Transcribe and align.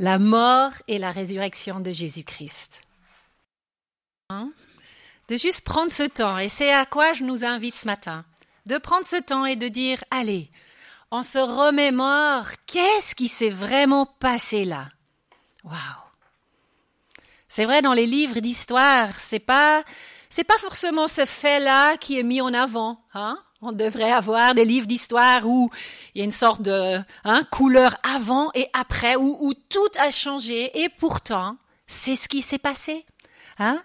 la 0.00 0.18
mort 0.18 0.72
et 0.88 0.98
la 0.98 1.12
résurrection 1.12 1.78
de 1.78 1.92
Jésus-Christ. 1.92 2.82
Hein? 4.30 4.50
De 5.28 5.36
juste 5.36 5.64
prendre 5.66 5.92
ce 5.92 6.04
temps, 6.04 6.38
et 6.38 6.48
c'est 6.48 6.72
à 6.72 6.86
quoi 6.86 7.12
je 7.12 7.22
nous 7.22 7.44
invite 7.44 7.76
ce 7.76 7.86
matin, 7.86 8.24
de 8.64 8.78
prendre 8.78 9.04
ce 9.04 9.16
temps 9.16 9.44
et 9.44 9.56
de 9.56 9.68
dire, 9.68 10.02
allez, 10.10 10.50
on 11.10 11.22
se 11.22 11.38
remémore, 11.38 12.46
qu'est-ce 12.66 13.14
qui 13.14 13.28
s'est 13.28 13.50
vraiment 13.50 14.06
passé 14.06 14.64
là? 14.64 14.88
Waouh 15.64 15.76
C'est 17.46 17.66
vrai, 17.66 17.82
dans 17.82 17.92
les 17.92 18.06
livres 18.06 18.40
d'histoire, 18.40 19.14
c'est 19.16 19.38
pas, 19.38 19.84
c'est 20.30 20.44
pas 20.44 20.58
forcément 20.58 21.08
ce 21.08 21.26
fait-là 21.26 21.98
qui 21.98 22.18
est 22.18 22.22
mis 22.22 22.40
en 22.40 22.54
avant, 22.54 23.04
hein? 23.12 23.38
On 23.62 23.72
devrait 23.72 24.10
avoir 24.10 24.54
des 24.54 24.64
livres 24.64 24.86
d'histoire 24.86 25.46
où 25.46 25.70
il 26.14 26.18
y 26.18 26.22
a 26.22 26.24
une 26.24 26.30
sorte 26.30 26.62
de 26.62 26.98
hein, 27.24 27.42
couleur 27.50 27.96
avant 28.02 28.50
et 28.54 28.66
après, 28.72 29.16
où, 29.16 29.36
où, 29.40 29.54
tout 29.54 29.78
a 29.98 30.10
changé, 30.10 30.82
et 30.82 30.88
pourtant, 30.88 31.56
c'est 31.86 32.16
ce 32.16 32.28
qui 32.28 32.42
s'est 32.42 32.58
passé. 32.58 33.04
Hein. 33.58 33.80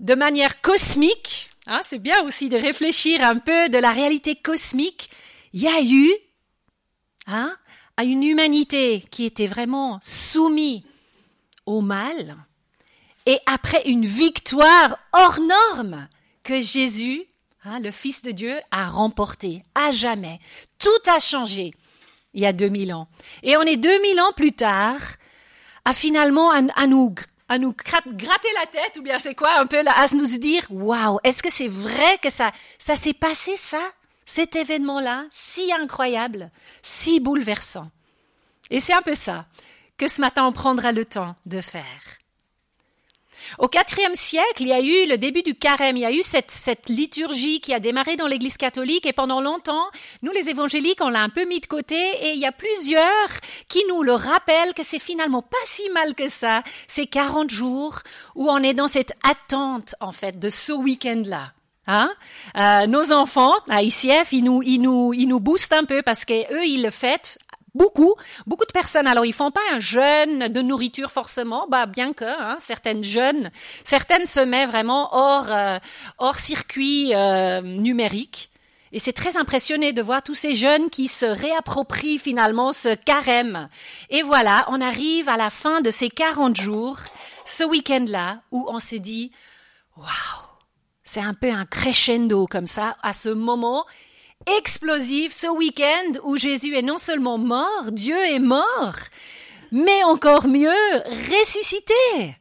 De 0.00 0.14
manière 0.14 0.60
cosmique, 0.60 1.50
hein, 1.66 1.80
c'est 1.82 1.98
bien 1.98 2.22
aussi 2.24 2.48
de 2.48 2.56
réfléchir 2.56 3.22
un 3.22 3.38
peu 3.38 3.68
de 3.68 3.78
la 3.78 3.92
réalité 3.92 4.34
cosmique, 4.34 5.10
il 5.54 5.62
y 5.62 5.68
a 5.68 5.82
eu 5.82 6.12
hein, 7.26 7.56
à 7.96 8.04
une 8.04 8.22
humanité 8.22 9.02
qui 9.10 9.24
était 9.24 9.46
vraiment 9.46 9.98
soumise 10.02 10.82
au 11.64 11.80
mal, 11.80 12.36
et 13.24 13.38
après 13.46 13.82
une 13.86 14.06
victoire 14.06 14.98
hors 15.12 15.38
norme 15.40 16.08
que 16.42 16.60
Jésus 16.60 17.24
Hein, 17.68 17.80
le 17.80 17.90
Fils 17.90 18.22
de 18.22 18.30
Dieu 18.30 18.58
a 18.70 18.88
remporté 18.88 19.62
à 19.74 19.90
jamais. 19.90 20.38
Tout 20.78 20.88
a 21.06 21.18
changé 21.18 21.74
il 22.32 22.40
y 22.40 22.46
a 22.46 22.54
2000 22.54 22.94
ans. 22.94 23.08
Et 23.42 23.58
on 23.58 23.62
est 23.62 23.76
2000 23.76 24.20
ans 24.20 24.32
plus 24.34 24.52
tard 24.52 25.00
à 25.84 25.92
finalement 25.92 26.50
à, 26.50 26.86
nous 26.86 27.14
à 27.50 27.58
nous 27.58 27.74
gratter 27.74 28.48
la 28.60 28.66
tête 28.66 28.96
ou 28.98 29.02
bien 29.02 29.18
c'est 29.18 29.34
quoi 29.34 29.58
un 29.58 29.66
peu 29.66 29.82
là, 29.82 29.92
à 29.96 30.06
nous 30.14 30.38
dire 30.38 30.66
waouh 30.70 31.18
est-ce 31.24 31.42
que 31.42 31.52
c'est 31.52 31.68
vrai 31.68 32.18
que 32.22 32.30
ça 32.30 32.52
ça 32.78 32.96
s'est 32.96 33.14
passé 33.14 33.56
ça 33.56 33.80
cet 34.24 34.56
événement 34.56 35.00
là 35.00 35.24
si 35.30 35.70
incroyable 35.72 36.50
si 36.82 37.20
bouleversant? 37.20 37.90
Et 38.70 38.80
c'est 38.80 38.94
un 38.94 39.02
peu 39.02 39.14
ça 39.14 39.46
que 39.98 40.08
ce 40.08 40.22
matin 40.22 40.46
on 40.46 40.52
prendra 40.52 40.92
le 40.92 41.04
temps 41.04 41.36
de 41.44 41.60
faire 41.60 42.18
au 43.58 43.68
IVe 43.72 44.14
siècle, 44.14 44.60
il 44.60 44.68
y 44.68 44.72
a 44.72 44.80
eu 44.80 45.06
le 45.06 45.18
début 45.18 45.42
du 45.42 45.54
carême, 45.54 45.96
il 45.96 46.00
y 46.00 46.06
a 46.06 46.12
eu 46.12 46.22
cette, 46.22 46.50
cette 46.50 46.88
liturgie 46.88 47.60
qui 47.60 47.74
a 47.74 47.80
démarré 47.80 48.16
dans 48.16 48.26
l'Église 48.26 48.56
catholique 48.56 49.06
et 49.06 49.12
pendant 49.12 49.40
longtemps, 49.40 49.86
nous 50.22 50.32
les 50.32 50.48
évangéliques, 50.48 51.00
on 51.00 51.08
l'a 51.08 51.22
un 51.22 51.28
peu 51.28 51.44
mis 51.44 51.60
de 51.60 51.66
côté 51.66 51.96
et 52.22 52.32
il 52.32 52.38
y 52.38 52.46
a 52.46 52.52
plusieurs 52.52 53.28
qui 53.68 53.82
nous 53.88 54.02
le 54.02 54.12
rappellent 54.12 54.74
que 54.74 54.84
c'est 54.84 54.98
finalement 54.98 55.42
pas 55.42 55.56
si 55.66 55.88
mal 55.90 56.14
que 56.14 56.28
ça, 56.28 56.62
ces 56.86 57.06
40 57.06 57.50
jours 57.50 58.00
où 58.34 58.50
on 58.50 58.62
est 58.62 58.74
dans 58.74 58.88
cette 58.88 59.12
attente 59.22 59.94
en 60.00 60.12
fait 60.12 60.38
de 60.38 60.50
ce 60.50 60.72
week-end-là. 60.72 61.52
Hein 61.90 62.12
euh, 62.56 62.86
nos 62.86 63.12
enfants 63.12 63.54
à 63.70 63.82
ICF, 63.82 64.32
ils 64.32 64.44
nous, 64.44 64.62
ils 64.62 64.78
nous, 64.78 65.14
ils 65.14 65.26
nous 65.26 65.40
boostent 65.40 65.72
un 65.72 65.84
peu 65.84 66.02
parce 66.02 66.26
que 66.26 66.34
eux, 66.52 66.66
ils 66.66 66.82
le 66.82 66.90
fêtent 66.90 67.38
beaucoup, 67.78 68.14
beaucoup 68.46 68.66
de 68.66 68.72
personnes. 68.72 69.06
Alors, 69.06 69.24
ils 69.24 69.32
font 69.32 69.50
pas 69.50 69.60
un 69.72 69.78
jeûne 69.78 70.48
de 70.48 70.60
nourriture 70.60 71.10
forcément, 71.10 71.66
bah 71.68 71.86
bien 71.86 72.12
que 72.12 72.24
hein, 72.24 72.58
certaines 72.60 73.04
jeunes, 73.04 73.50
certaines 73.84 74.26
se 74.26 74.40
mettent 74.40 74.68
vraiment 74.68 75.14
hors 75.14 75.48
euh, 75.48 75.78
hors 76.18 76.38
circuit 76.38 77.14
euh, 77.14 77.62
numérique. 77.62 78.50
Et 78.90 78.98
c'est 78.98 79.12
très 79.12 79.36
impressionné 79.36 79.92
de 79.92 80.02
voir 80.02 80.22
tous 80.22 80.34
ces 80.34 80.54
jeunes 80.54 80.90
qui 80.90 81.08
se 81.08 81.26
réapproprient 81.26 82.18
finalement 82.18 82.72
ce 82.72 82.94
carême. 82.94 83.68
Et 84.10 84.22
voilà, 84.22 84.66
on 84.68 84.80
arrive 84.80 85.28
à 85.28 85.36
la 85.36 85.50
fin 85.50 85.80
de 85.80 85.90
ces 85.90 86.08
40 86.08 86.56
jours, 86.56 86.98
ce 87.44 87.64
week-end-là, 87.64 88.40
où 88.50 88.66
on 88.68 88.78
s'est 88.78 88.98
dit, 88.98 89.30
waouh, 89.96 90.08
c'est 91.04 91.20
un 91.20 91.34
peu 91.34 91.50
un 91.50 91.66
crescendo 91.66 92.46
comme 92.46 92.66
ça, 92.66 92.96
à 93.02 93.12
ce 93.12 93.28
moment 93.28 93.84
explosive 94.58 95.32
ce 95.32 95.46
week-end 95.46 96.20
où 96.24 96.36
Jésus 96.36 96.76
est 96.76 96.82
non 96.82 96.98
seulement 96.98 97.38
mort, 97.38 97.92
Dieu 97.92 98.16
est 98.16 98.38
mort, 98.38 98.96
mais 99.70 100.02
encore 100.04 100.46
mieux, 100.46 100.70
ressuscité. 101.04 102.36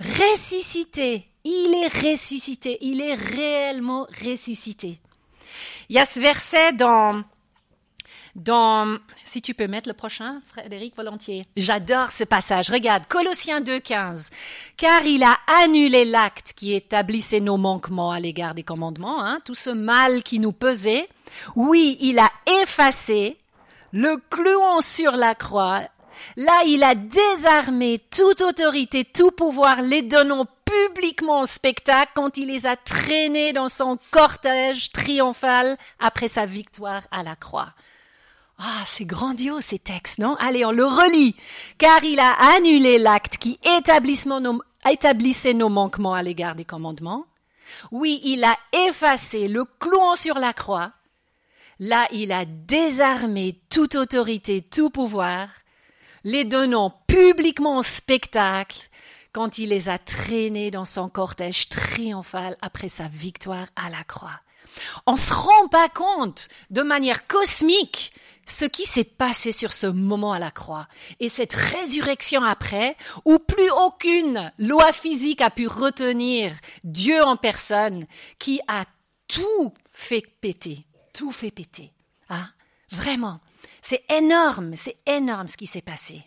Ressuscité. 0.00 1.26
Il 1.44 1.74
est 1.74 2.10
ressuscité. 2.10 2.78
Il 2.80 3.00
est 3.00 3.14
réellement 3.14 4.06
ressuscité. 4.24 5.00
Il 5.88 5.96
y 5.96 5.98
a 5.98 6.06
ce 6.06 6.20
verset 6.20 6.72
dans 6.72 7.22
dans, 8.34 8.98
si 9.24 9.42
tu 9.42 9.54
peux 9.54 9.66
mettre 9.66 9.88
le 9.88 9.94
prochain, 9.94 10.40
Frédéric 10.46 10.96
Volontiers. 10.96 11.44
J'adore 11.56 12.10
ce 12.10 12.24
passage. 12.24 12.70
Regarde, 12.70 13.04
Colossiens 13.08 13.60
2.15. 13.60 14.30
Car 14.76 15.04
il 15.04 15.22
a 15.22 15.36
annulé 15.62 16.04
l'acte 16.04 16.52
qui 16.54 16.74
établissait 16.74 17.40
nos 17.40 17.56
manquements 17.56 18.10
à 18.12 18.20
l'égard 18.20 18.54
des 18.54 18.62
commandements, 18.62 19.24
hein, 19.24 19.38
tout 19.44 19.54
ce 19.54 19.70
mal 19.70 20.22
qui 20.22 20.38
nous 20.38 20.52
pesait. 20.52 21.08
Oui, 21.56 21.98
il 22.00 22.18
a 22.18 22.30
effacé, 22.62 23.36
le 23.92 24.16
clouant 24.30 24.80
sur 24.80 25.12
la 25.12 25.34
croix. 25.34 25.82
Là, 26.36 26.62
il 26.66 26.82
a 26.82 26.94
désarmé 26.94 28.00
toute 28.10 28.42
autorité, 28.42 29.04
tout 29.04 29.30
pouvoir, 29.30 29.80
les 29.82 30.02
donnant 30.02 30.46
publiquement 30.64 31.40
au 31.40 31.46
spectacle 31.46 32.12
quand 32.14 32.36
il 32.36 32.48
les 32.48 32.66
a 32.66 32.76
traînés 32.76 33.52
dans 33.52 33.68
son 33.68 33.98
cortège 34.10 34.90
triomphal 34.92 35.76
après 35.98 36.28
sa 36.28 36.46
victoire 36.46 37.02
à 37.10 37.22
la 37.22 37.36
croix. 37.36 37.72
Ah, 38.62 38.82
c'est 38.84 39.06
grandiose 39.06 39.64
ces 39.64 39.78
textes, 39.78 40.18
non? 40.18 40.36
Allez, 40.38 40.66
on 40.66 40.70
le 40.70 40.84
relit. 40.84 41.34
Car 41.78 42.04
il 42.04 42.20
a 42.20 42.32
annulé 42.54 42.98
l'acte 42.98 43.38
qui 43.38 43.58
établissait 43.78 45.54
nos 45.54 45.68
manquements 45.70 46.12
à 46.12 46.22
l'égard 46.22 46.54
des 46.54 46.66
commandements. 46.66 47.24
Oui, 47.90 48.20
il 48.22 48.44
a 48.44 48.54
effacé 48.86 49.48
le 49.48 49.64
clouant 49.64 50.14
sur 50.14 50.38
la 50.38 50.52
croix. 50.52 50.92
Là, 51.78 52.06
il 52.12 52.32
a 52.32 52.44
désarmé 52.44 53.58
toute 53.70 53.94
autorité, 53.94 54.60
tout 54.60 54.90
pouvoir, 54.90 55.48
les 56.24 56.44
donnant 56.44 56.90
publiquement 57.06 57.78
au 57.78 57.82
spectacle 57.82 58.90
quand 59.32 59.56
il 59.56 59.70
les 59.70 59.88
a 59.88 59.96
traînés 59.96 60.70
dans 60.70 60.84
son 60.84 61.08
cortège 61.08 61.70
triomphal 61.70 62.58
après 62.60 62.88
sa 62.88 63.08
victoire 63.08 63.68
à 63.76 63.88
la 63.88 64.04
croix. 64.04 64.40
On 65.06 65.16
se 65.16 65.32
rend 65.32 65.68
pas 65.68 65.88
compte 65.88 66.48
de 66.68 66.82
manière 66.82 67.26
cosmique 67.26 68.12
ce 68.50 68.64
qui 68.64 68.84
s'est 68.84 69.04
passé 69.04 69.52
sur 69.52 69.72
ce 69.72 69.86
moment 69.86 70.32
à 70.32 70.40
la 70.40 70.50
croix 70.50 70.88
et 71.20 71.28
cette 71.28 71.52
résurrection 71.52 72.42
après, 72.42 72.96
où 73.24 73.38
plus 73.38 73.70
aucune 73.70 74.52
loi 74.58 74.92
physique 74.92 75.40
a 75.40 75.50
pu 75.50 75.68
retenir 75.68 76.52
Dieu 76.82 77.22
en 77.22 77.36
personne, 77.36 78.06
qui 78.40 78.60
a 78.66 78.84
tout 79.28 79.72
fait 79.92 80.24
péter, 80.40 80.84
tout 81.12 81.30
fait 81.30 81.52
péter. 81.52 81.92
Hein? 82.28 82.48
Vraiment, 82.90 83.38
c'est 83.80 84.02
énorme, 84.10 84.74
c'est 84.74 84.96
énorme 85.06 85.46
ce 85.46 85.56
qui 85.56 85.68
s'est 85.68 85.80
passé. 85.80 86.24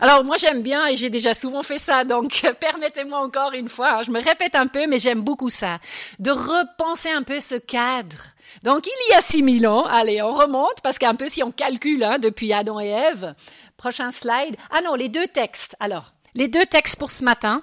Alors 0.00 0.24
moi 0.24 0.36
j'aime 0.38 0.62
bien 0.62 0.86
et 0.86 0.96
j'ai 0.96 1.10
déjà 1.10 1.34
souvent 1.34 1.64
fait 1.64 1.78
ça, 1.78 2.04
donc 2.04 2.46
permettez-moi 2.60 3.18
encore 3.18 3.52
une 3.52 3.68
fois, 3.68 3.98
hein, 3.98 4.02
je 4.06 4.12
me 4.12 4.22
répète 4.22 4.54
un 4.54 4.68
peu, 4.68 4.86
mais 4.86 5.00
j'aime 5.00 5.22
beaucoup 5.22 5.50
ça, 5.50 5.80
de 6.20 6.30
repenser 6.30 7.10
un 7.10 7.24
peu 7.24 7.40
ce 7.40 7.56
cadre 7.56 8.32
donc 8.62 8.86
il 8.86 9.12
y 9.12 9.14
a 9.14 9.20
6000 9.20 9.66
ans, 9.66 9.84
allez, 9.84 10.22
on 10.22 10.32
remonte, 10.32 10.80
parce 10.82 10.98
qu'un 10.98 11.14
peu 11.14 11.28
si 11.28 11.42
on 11.42 11.50
calcule 11.50 12.02
hein, 12.04 12.18
depuis 12.18 12.52
Adam 12.52 12.80
et 12.80 12.88
Ève, 12.88 13.34
prochain 13.76 14.10
slide. 14.10 14.56
Ah 14.70 14.80
non, 14.82 14.94
les 14.94 15.08
deux 15.08 15.26
textes. 15.28 15.76
Alors, 15.80 16.12
les 16.34 16.48
deux 16.48 16.66
textes 16.66 16.98
pour 16.98 17.10
ce 17.10 17.24
matin, 17.24 17.62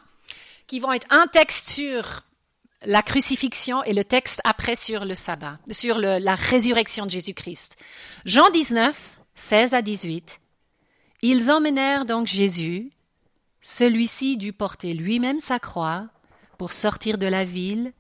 qui 0.68 0.80
vont 0.80 0.92
être 0.92 1.08
un 1.10 1.28
texte 1.28 1.70
sur 1.70 2.24
la 2.84 3.02
crucifixion 3.02 3.84
et 3.84 3.94
le 3.94 4.04
texte 4.04 4.42
après 4.44 4.76
sur 4.76 5.06
le 5.06 5.16
sabbat, 5.16 5.60
sur 5.72 5.98
la 5.98 6.36
résurrection 6.36 7.06
de 7.06 7.12
Jésus-Christ. 7.12 7.78
Jean 8.26 8.50
19, 8.50 9.20
16 9.36 9.74
à 9.74 9.82
18. 9.82 10.40
Ils 11.22 11.52
emmenèrent 11.52 12.06
donc 12.06 12.28
Jésus. 12.28 12.92
Celui-ci 13.62 14.38
dut 14.38 14.54
porter 14.54 14.94
lui-même 14.94 15.40
sa 15.40 15.60
croix 15.60 16.08
pour 16.58 16.72
sortir 16.72 17.18
de 17.18 17.26
la 17.26 17.44
ville 17.44 17.94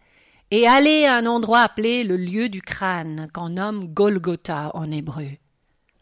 et 0.52 0.68
aller 0.68 1.06
à 1.06 1.16
un 1.16 1.26
endroit 1.26 1.62
appelé 1.62 2.04
le 2.04 2.18
lieu 2.18 2.50
du 2.50 2.62
crâne, 2.62 3.28
qu'on 3.34 3.50
nomme 3.50 3.88
Golgotha 3.88 4.72
en 4.74 4.92
hébreu. 4.92 5.30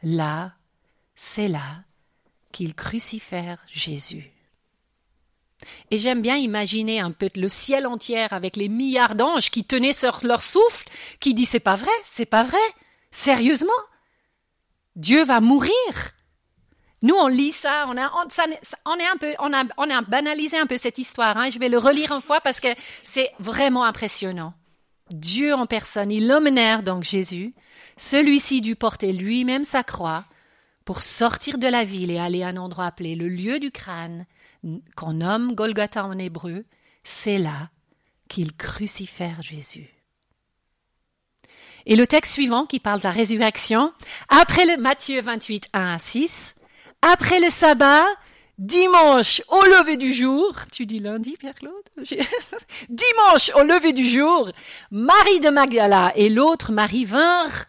Là, 0.01 0.53
c'est 1.15 1.47
là 1.47 1.83
qu'ils 2.51 2.75
crucifèrent 2.75 3.63
Jésus. 3.71 4.31
Et 5.91 5.97
j'aime 5.97 6.21
bien 6.21 6.35
imaginer 6.35 6.99
un 6.99 7.11
peu 7.11 7.29
le 7.35 7.47
ciel 7.49 7.87
entier 7.87 8.27
avec 8.29 8.55
les 8.57 8.67
milliards 8.67 9.15
d'anges 9.15 9.49
qui 9.49 9.63
tenaient 9.63 9.93
sur 9.93 10.19
leur 10.23 10.43
souffle, 10.43 10.87
qui 11.19 11.33
dit 11.33 11.45
c'est 11.45 11.59
pas 11.59 11.75
vrai, 11.75 11.91
c'est 12.03 12.25
pas 12.25 12.43
vrai, 12.43 12.57
sérieusement, 13.11 13.71
Dieu 14.95 15.23
va 15.23 15.39
mourir? 15.39 15.71
Nous, 17.03 17.15
on 17.15 17.27
lit 17.27 17.51
ça, 17.51 17.85
on 17.89 17.97
a, 17.97 18.09
on, 18.85 18.95
est 18.95 19.07
un 19.07 19.17
peu, 19.19 19.33
on 19.39 19.53
a, 19.53 19.65
on 19.77 19.89
a 19.89 20.01
banalisé 20.01 20.57
un 20.57 20.65
peu 20.65 20.77
cette 20.77 20.97
histoire. 20.97 21.37
Hein. 21.37 21.49
Je 21.49 21.59
vais 21.59 21.67
le 21.67 21.77
relire 21.77 22.13
une 22.13 22.21
fois 22.21 22.39
parce 22.39 22.61
que 22.61 22.69
c'est 23.03 23.31
vraiment 23.39 23.83
impressionnant. 23.83 24.53
Dieu 25.11 25.53
en 25.53 25.65
personne, 25.65 26.11
il 26.11 26.31
emmenèrent 26.31 26.81
donc 26.81 27.03
Jésus. 27.03 27.53
Celui-ci 27.97 28.61
dut 28.61 28.75
porter 28.75 29.11
lui-même 29.11 29.65
sa 29.65 29.83
croix 29.83 30.23
pour 30.85 31.01
sortir 31.01 31.57
de 31.57 31.67
la 31.67 31.83
ville 31.83 32.09
et 32.09 32.19
aller 32.19 32.41
à 32.41 32.47
un 32.47 32.57
endroit 32.57 32.85
appelé 32.85 33.15
le 33.15 33.27
lieu 33.27 33.59
du 33.59 33.69
crâne, 33.69 34.25
qu'on 34.95 35.13
nomme 35.13 35.55
Golgotha 35.55 36.05
en 36.05 36.17
hébreu, 36.17 36.63
c'est 37.03 37.37
là 37.37 37.69
qu'ils 38.29 38.55
crucifèrent 38.55 39.41
Jésus. 39.41 39.89
Et 41.85 41.97
le 41.97 42.07
texte 42.07 42.33
suivant 42.33 42.65
qui 42.65 42.79
parle 42.79 42.99
de 42.99 43.03
la 43.03 43.11
résurrection, 43.11 43.91
après 44.29 44.77
Matthieu 44.77 45.21
28, 45.21 45.67
1 45.73 45.95
à 45.95 45.97
6, 45.97 46.55
après 47.03 47.41
le 47.41 47.49
sabbat, 47.49 48.05
dimanche 48.57 49.41
au 49.49 49.61
lever 49.63 49.97
du 49.97 50.13
jour, 50.13 50.55
tu 50.71 50.85
dis 50.85 50.99
lundi, 50.99 51.35
Pierre-Claude? 51.37 51.73
Dimanche 52.89 53.51
au 53.55 53.63
lever 53.63 53.91
du 53.91 54.07
jour, 54.07 54.49
Marie 54.89 55.41
de 55.41 55.49
Magdala 55.49 56.13
et 56.15 56.29
l'autre 56.29 56.71
Marie 56.71 57.03
vinrent 57.03 57.65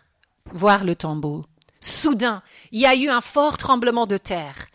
voir 0.52 0.84
le 0.84 0.94
tombeau. 0.94 1.44
Soudain, 1.80 2.42
il 2.70 2.80
y 2.80 2.86
a 2.86 2.94
eu 2.94 3.08
un 3.08 3.20
fort 3.20 3.56
tremblement 3.56 4.06
de 4.06 4.18
terre. 4.18 4.66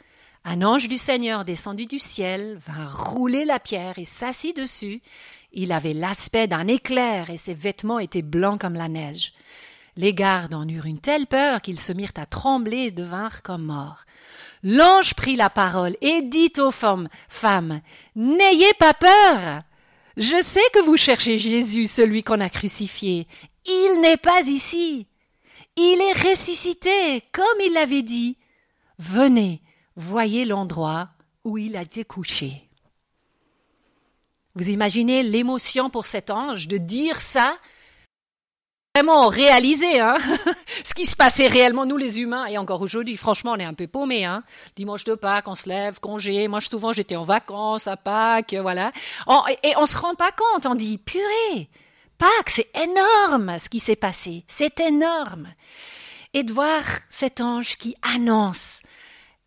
Un 0.44 0.61
ange 0.61 0.89
du 0.89 0.97
Seigneur 0.97 1.45
descendit 1.45 1.88
du 1.88 2.00
ciel, 2.00 2.59
vint 2.67 2.89
rouler 2.89 3.45
la 3.45 3.59
pierre 3.59 3.97
et 3.97 4.06
s'assit 4.06 4.56
dessus. 4.56 5.01
Il 5.53 5.71
avait 5.71 5.94
l'aspect 5.94 6.47
d'un 6.47 6.67
éclair 6.67 7.29
et 7.29 7.38
ses 7.38 7.53
vêtements 7.53 8.00
étaient 8.00 8.21
blancs 8.21 8.59
comme 8.59 8.75
la 8.75 8.89
neige. 8.89 9.31
Les 9.95 10.13
gardes 10.13 10.53
en 10.53 10.67
eurent 10.67 10.85
une 10.85 11.00
telle 11.00 11.27
peur 11.27 11.61
qu'ils 11.61 11.79
se 11.79 11.91
mirent 11.91 12.13
à 12.15 12.25
trembler 12.25 12.77
et 12.77 12.91
devinrent 12.91 13.41
comme 13.41 13.63
morts. 13.63 14.06
L'ange 14.63 15.13
prit 15.13 15.35
la 15.35 15.50
parole 15.50 15.95
et 16.01 16.21
dit 16.21 16.53
aux 16.57 16.71
femmes, 16.71 17.09
n'ayez 18.15 18.73
pas 18.73 18.94
peur. 18.94 19.63
Je 20.17 20.41
sais 20.44 20.59
que 20.73 20.83
vous 20.83 20.97
cherchez 20.97 21.39
Jésus, 21.39 21.88
celui 21.88 22.23
qu'on 22.23 22.41
a 22.41 22.50
crucifié. 22.50 23.27
Il 23.65 24.01
n'est 24.01 24.17
pas 24.17 24.41
ici. 24.41 25.07
Il 25.77 26.01
est 26.01 26.29
ressuscité, 26.29 27.23
comme 27.31 27.45
il 27.65 27.73
l'avait 27.73 28.01
dit. 28.01 28.38
Venez, 28.97 29.61
voyez 29.95 30.44
l'endroit 30.44 31.09
où 31.45 31.57
il 31.57 31.77
a 31.77 31.83
été 31.83 32.03
couché. 32.03 32.69
Vous 34.56 34.69
imaginez 34.69 35.23
l'émotion 35.23 35.89
pour 35.89 36.06
cet 36.06 36.31
ange 36.31 36.67
de 36.67 36.77
dire 36.77 37.21
ça 37.21 37.57
vraiment 38.95 39.27
réaliser 39.27 40.00
hein, 40.00 40.18
ce 40.83 40.94
qui 40.94 41.06
se 41.06 41.15
passait 41.15 41.47
réellement, 41.47 41.86
nous 41.86 41.97
les 41.97 42.19
humains, 42.19 42.47
et 42.47 42.57
encore 42.57 42.81
aujourd'hui, 42.81 43.18
franchement, 43.18 43.53
on 43.53 43.57
est 43.57 43.65
un 43.65 43.74
peu 43.74 43.88
paumés. 43.88 44.25
Hein. 44.25 44.44
Dimanche 44.75 45.03
de 45.03 45.15
Pâques, 45.15 45.47
on 45.47 45.56
se 45.56 45.69
lève, 45.69 46.00
congé. 46.00 46.47
Moi, 46.47 46.62
souvent, 46.62 46.91
j'étais 46.91 47.15
en 47.15 47.24
vacances 47.24 47.88
à 47.88 47.97
Pâques, 47.97 48.56
voilà. 48.59 48.91
et 49.63 49.74
on 49.77 49.86
se 49.86 49.97
rend 49.97 50.15
pas 50.15 50.31
compte, 50.31 50.65
on 50.65 50.75
dit, 50.75 50.97
purée, 50.97 51.69
Pâques, 52.18 52.50
c'est 52.50 52.69
énorme 52.75 53.57
ce 53.59 53.69
qui 53.69 53.80
s'est 53.80 53.95
passé, 53.95 54.44
c'est 54.47 54.80
énorme. 54.80 55.53
Et 56.33 56.44
de 56.44 56.51
voir 56.51 56.83
cet 57.09 57.42
ange 57.42 57.77
qui 57.77 57.95
annonce 58.01 58.81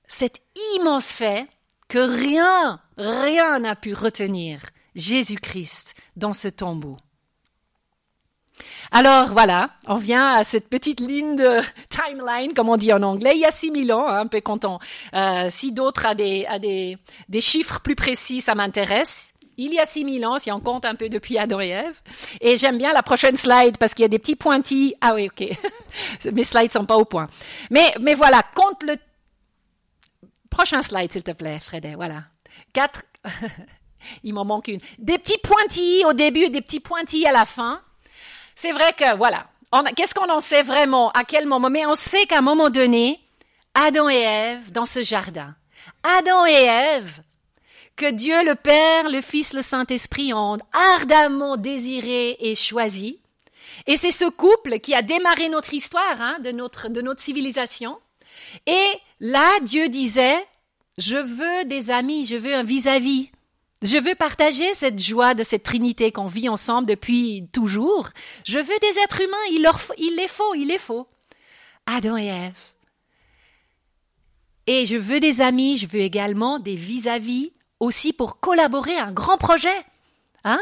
cet 0.09 0.41
immense 0.77 1.13
fait 1.13 1.47
que 1.89 1.99
rien, 1.99 2.81
rien 2.97 3.59
n'a 3.59 3.77
pu 3.77 3.93
retenir 3.93 4.61
Jésus-Christ 4.95 5.95
dans 6.17 6.33
ce 6.33 6.49
tombeau. 6.49 6.97
Alors 8.91 9.33
voilà, 9.33 9.71
on 9.87 9.97
vient 9.97 10.35
à 10.35 10.45
cette 10.45 10.69
petite 10.69 11.01
ligne 11.01 11.37
de 11.37 11.61
timeline, 11.89 12.53
comme 12.55 12.69
on 12.69 12.77
dit 12.77 12.93
en 12.93 13.03
anglais, 13.03 13.33
il 13.35 13.41
y 13.41 13.47
a 13.47 13.51
6000 13.51 13.93
ans, 13.93 14.09
hein, 14.09 14.21
un 14.21 14.27
peu 14.27 14.41
content. 14.41 14.79
Euh, 15.15 15.49
si 15.51 15.73
d'autres 15.73 16.07
ont 16.11 16.15
des, 16.15 16.47
des, 16.61 16.99
des 17.29 17.41
chiffres 17.41 17.81
plus 17.81 17.97
précis, 17.97 18.41
ça 18.41 18.55
m'intéresse 18.55 19.33
il 19.57 19.75
y 19.75 19.79
a 19.79 19.87
6000 19.87 20.25
ans, 20.27 20.39
si 20.39 20.51
on 20.51 20.61
compte 20.61 20.85
un 20.85 20.95
peu 20.95 21.09
depuis 21.09 21.39
Adam 21.39 21.61
et. 21.61 21.91
Et 22.41 22.57
j'aime 22.57 22.79
bien 22.79 22.93
la 22.93 23.03
prochaine 23.03 23.37
slide 23.37 23.77
parce 23.79 23.95
qu'il 23.95 24.03
y 24.03 24.07
a 24.07 24.09
des 24.09 24.19
petits 24.19 24.37
pointilles. 24.37 24.95
Ah 25.01 25.15
oui, 25.15 25.29
ok. 25.29 25.49
Mes 26.33 26.45
slides 26.45 26.73
sont 26.73 26.87
pas 26.87 26.97
au 26.97 27.05
point. 27.05 27.29
Mais, 27.71 27.95
mais 28.01 28.15
voilà, 28.15 28.43
compte 28.55 28.83
le 28.83 28.97
prochain 30.51 30.83
slide, 30.83 31.13
s'il 31.13 31.23
te 31.23 31.33
plaît, 31.33 31.59
Frédéric. 31.61 31.97
Voilà. 31.97 32.25
Quatre. 32.73 33.03
Il 34.25 34.35
m'en 34.35 34.45
manque 34.45 34.69
une. 34.69 34.81
Des 34.99 35.19
petits 35.19 35.39
pointilles 35.39 36.05
au 36.07 36.13
début 36.13 36.49
des 36.49 36.61
petits 36.61 36.81
pointilles 36.81 37.27
à 37.27 37.33
la 37.33 37.45
fin. 37.45 37.81
C'est 38.55 38.73
vrai 38.73 38.93
que, 38.93 39.17
voilà. 39.17 39.47
Qu'est-ce 39.97 40.15
qu'on 40.15 40.29
en 40.31 40.41
sait 40.41 40.63
vraiment? 40.63 41.11
À 41.13 41.25
quel 41.25 41.47
moment? 41.47 41.71
Mais 41.71 41.87
on 41.87 41.95
sait 41.95 42.27
qu'à 42.27 42.39
un 42.39 42.43
moment 42.43 42.71
donné, 42.71 43.19
Adam 43.75 44.09
et 44.09 44.21
Ève, 44.21 44.71
dans 44.73 44.85
ce 44.85 45.03
jardin, 45.03 45.55
Adam 46.03 46.45
et 46.47 46.53
Ève 46.53 47.23
que 47.97 48.11
Dieu 48.11 48.45
le 48.45 48.55
Père, 48.55 49.09
le 49.09 49.21
Fils, 49.21 49.53
le 49.53 49.63
Saint-Esprit 49.63 50.33
ont 50.33 50.59
ardemment 50.73 51.57
désiré 51.57 52.37
et 52.41 52.55
choisi. 52.55 53.21
Et 53.87 53.97
c'est 53.97 54.11
ce 54.11 54.25
couple 54.25 54.79
qui 54.79 54.95
a 54.95 55.03
démarré 55.03 55.49
notre 55.49 55.75
histoire, 55.75 56.21
hein, 56.21 56.39
de, 56.41 56.53
notre, 56.53 56.89
de 56.89 57.01
notre 57.01 57.21
civilisation. 57.23 57.99
Et 58.67 58.87
là, 59.21 59.49
Dieu 59.63 59.89
disait, 59.89 60.47
je 60.99 61.17
veux 61.17 61.65
des 61.65 61.91
amis, 61.91 62.27
je 62.27 62.37
veux 62.37 62.55
un 62.55 62.63
vis-à-vis. 62.63 63.31
Je 63.83 63.97
veux 63.97 64.15
partager 64.15 64.73
cette 64.75 65.01
joie 65.01 65.35
de 65.35 65.43
cette 65.43 65.65
Trinité 65.65 66.13
qu'on 66.13 66.27
vit 66.27 66.49
ensemble 66.49 66.87
depuis 66.87 67.49
toujours. 67.53 68.09
Je 68.45 68.59
veux 68.59 68.65
des 68.65 69.01
êtres 69.03 69.21
humains, 69.21 69.37
il, 69.51 69.63
leur, 69.63 69.81
il 69.99 70.15
les 70.17 70.29
faut, 70.29 70.55
il 70.55 70.69
les 70.69 70.79
faut. 70.79 71.09
Adam 71.87 72.17
et 72.17 72.27
Ève. 72.27 72.61
Et 74.69 74.87
je 74.87 74.97
veux 74.97 75.19
des 75.19 75.41
amis, 75.41 75.79
je 75.79 75.89
veux 75.89 76.01
également 76.01 76.61
des 76.61 76.77
vis-à-vis 76.77 77.53
aussi 77.81 78.13
pour 78.13 78.39
collaborer 78.39 78.97
à 78.97 79.07
un 79.07 79.13
grand 79.13 79.37
projet. 79.37 79.69
Hein? 80.45 80.61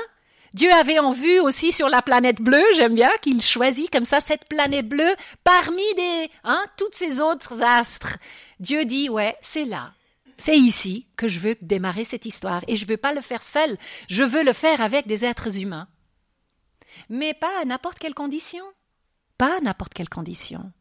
Dieu 0.55 0.73
avait 0.73 0.99
en 0.99 1.11
vue 1.11 1.39
aussi 1.41 1.73
sur 1.73 1.91
la 1.91 2.01
planète 2.01 2.41
bleue, 2.41 2.65
j'aime 2.75 2.95
bien 2.95 3.11
qu'il 3.21 3.43
choisit 3.43 3.91
comme 3.91 4.07
ça 4.07 4.21
cette 4.21 4.49
planète 4.49 4.89
bleue 4.89 5.15
parmi 5.45 5.95
des 5.95 6.31
hein, 6.45 6.65
toutes 6.79 6.95
ces 6.95 7.21
autres 7.21 7.63
astres. 7.63 8.17
Dieu 8.59 8.87
dit 8.87 9.11
ouais, 9.11 9.37
c'est 9.43 9.67
là. 9.67 9.93
C'est 10.41 10.57
ici 10.57 11.07
que 11.17 11.29
je 11.29 11.39
veux 11.39 11.59
démarrer 11.61 12.07
cette 12.07 12.25
histoire 12.25 12.65
et 12.67 12.75
je 12.77 12.87
veux 12.87 12.97
pas 12.97 13.13
le 13.13 13.21
faire 13.21 13.43
seul, 13.43 13.77
je 14.09 14.23
veux 14.23 14.43
le 14.43 14.55
faire 14.55 14.81
avec 14.81 15.07
des 15.07 15.27
êtres 15.27 15.61
humains. 15.61 15.87
Mais 17.11 17.35
pas 17.35 17.61
à 17.61 17.67
n'importe 17.67 17.99
quelle 17.99 18.15
condition. 18.15 18.65
Pas 19.37 19.59
à 19.59 19.61
n'importe 19.61 19.93
quelle 19.93 20.09
condition. 20.09 20.73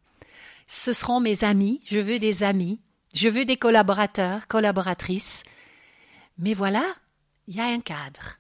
Ce 0.66 0.94
seront 0.94 1.20
mes 1.20 1.44
amis, 1.44 1.82
je 1.84 2.00
veux 2.00 2.20
des 2.20 2.44
amis, 2.44 2.80
je 3.14 3.28
veux 3.28 3.44
des 3.44 3.58
collaborateurs, 3.58 4.48
collaboratrices, 4.48 5.44
mais 6.38 6.54
voilà, 6.54 6.86
il 7.50 7.58
y 7.58 7.60
a 7.60 7.66
un 7.66 7.82
cadre. 7.82 8.38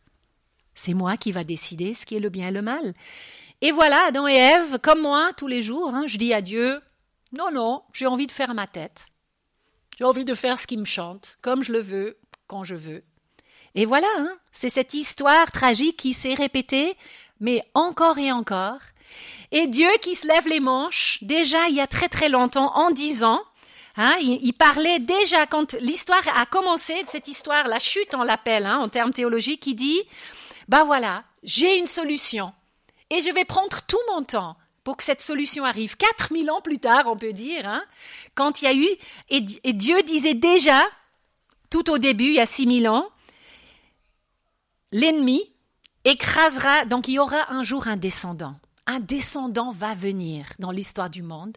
C'est 0.73 0.93
moi 0.93 1.17
qui 1.17 1.33
va 1.33 1.43
décider 1.43 1.95
ce 1.95 2.05
qui 2.05 2.15
est 2.15 2.21
le 2.21 2.29
bien 2.29 2.47
et 2.47 2.51
le 2.51 2.61
mal. 2.61 2.93
Et 3.59 3.71
voilà, 3.71 4.05
Adam 4.07 4.25
et 4.25 4.35
Ève, 4.35 4.79
comme 4.79 5.01
moi, 5.01 5.31
tous 5.35 5.47
les 5.47 5.63
jours, 5.63 5.93
hein, 5.93 6.05
je 6.07 6.17
dis 6.17 6.33
à 6.33 6.39
Dieu, 6.39 6.79
non, 7.37 7.51
non, 7.51 7.83
j'ai 7.91 8.07
envie 8.07 8.27
de 8.27 8.31
faire 8.31 8.53
ma 8.53 8.67
tête. 8.67 9.07
J'ai 9.99 10.05
envie 10.05 10.23
de 10.23 10.33
faire 10.33 10.57
ce 10.57 10.65
qui 10.65 10.77
me 10.77 10.85
chante, 10.85 11.37
comme 11.41 11.61
je 11.61 11.73
le 11.73 11.81
veux, 11.81 12.17
quand 12.47 12.63
je 12.63 12.75
veux. 12.75 13.03
Et 13.75 13.83
voilà, 13.85 14.07
hein, 14.17 14.33
c'est 14.53 14.69
cette 14.69 14.93
histoire 14.93 15.51
tragique 15.51 15.97
qui 15.97 16.13
s'est 16.13 16.35
répétée, 16.35 16.95
mais 17.41 17.61
encore 17.73 18.17
et 18.17 18.31
encore. 18.31 18.79
Et 19.51 19.67
Dieu 19.67 19.89
qui 20.01 20.15
se 20.15 20.25
lève 20.25 20.47
les 20.47 20.61
manches, 20.61 21.19
déjà 21.21 21.67
il 21.67 21.75
y 21.75 21.81
a 21.81 21.87
très 21.87 22.07
très 22.07 22.29
longtemps, 22.29 22.73
en 22.77 22.91
disant, 22.91 23.41
Hein, 23.97 24.15
il, 24.21 24.53
parlait 24.53 24.99
déjà 24.99 25.45
quand 25.45 25.73
l'histoire 25.73 26.23
a 26.33 26.45
commencé, 26.45 27.03
cette 27.07 27.27
histoire, 27.27 27.67
la 27.67 27.79
chute 27.79 28.15
on 28.15 28.23
l'appelle 28.23 28.65
hein, 28.65 28.77
en 28.77 28.87
termes 28.87 29.11
théologiques, 29.11 29.67
il 29.67 29.75
dit, 29.75 30.01
bah 30.69 30.85
voilà, 30.85 31.25
j'ai 31.43 31.77
une 31.77 31.87
solution 31.87 32.53
et 33.09 33.19
je 33.19 33.33
vais 33.33 33.43
prendre 33.43 33.81
tout 33.85 33.97
mon 34.13 34.23
temps 34.23 34.55
pour 34.89 34.97
que 34.97 35.03
cette 35.03 35.21
solution 35.21 35.65
arrive. 35.65 35.97
4000 35.97 36.49
ans 36.49 36.61
plus 36.61 36.79
tard, 36.79 37.03
on 37.05 37.15
peut 37.15 37.31
dire, 37.31 37.69
hein, 37.69 37.83
quand 38.33 38.63
il 38.63 38.65
y 38.65 38.67
a 38.67 38.73
eu, 38.73 38.87
et, 39.29 39.73
Dieu 39.73 40.01
disait 40.01 40.33
déjà, 40.33 40.81
tout 41.69 41.91
au 41.91 41.99
début, 41.99 42.29
il 42.29 42.33
y 42.33 42.39
a 42.39 42.47
6000 42.47 42.89
ans, 42.89 43.07
l'ennemi 44.91 45.43
écrasera, 46.05 46.85
donc 46.85 47.07
il 47.07 47.13
y 47.13 47.19
aura 47.19 47.53
un 47.53 47.61
jour 47.61 47.87
un 47.87 47.97
descendant. 47.97 48.55
Un 48.87 48.99
descendant 48.99 49.69
va 49.69 49.93
venir 49.93 50.47
dans 50.57 50.71
l'histoire 50.71 51.11
du 51.11 51.21
monde 51.21 51.55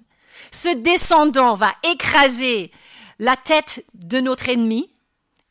ce 0.50 0.74
descendant 0.76 1.54
va 1.54 1.72
écraser 1.84 2.70
la 3.18 3.36
tête 3.36 3.86
de 3.94 4.20
notre 4.20 4.50
ennemi, 4.50 4.92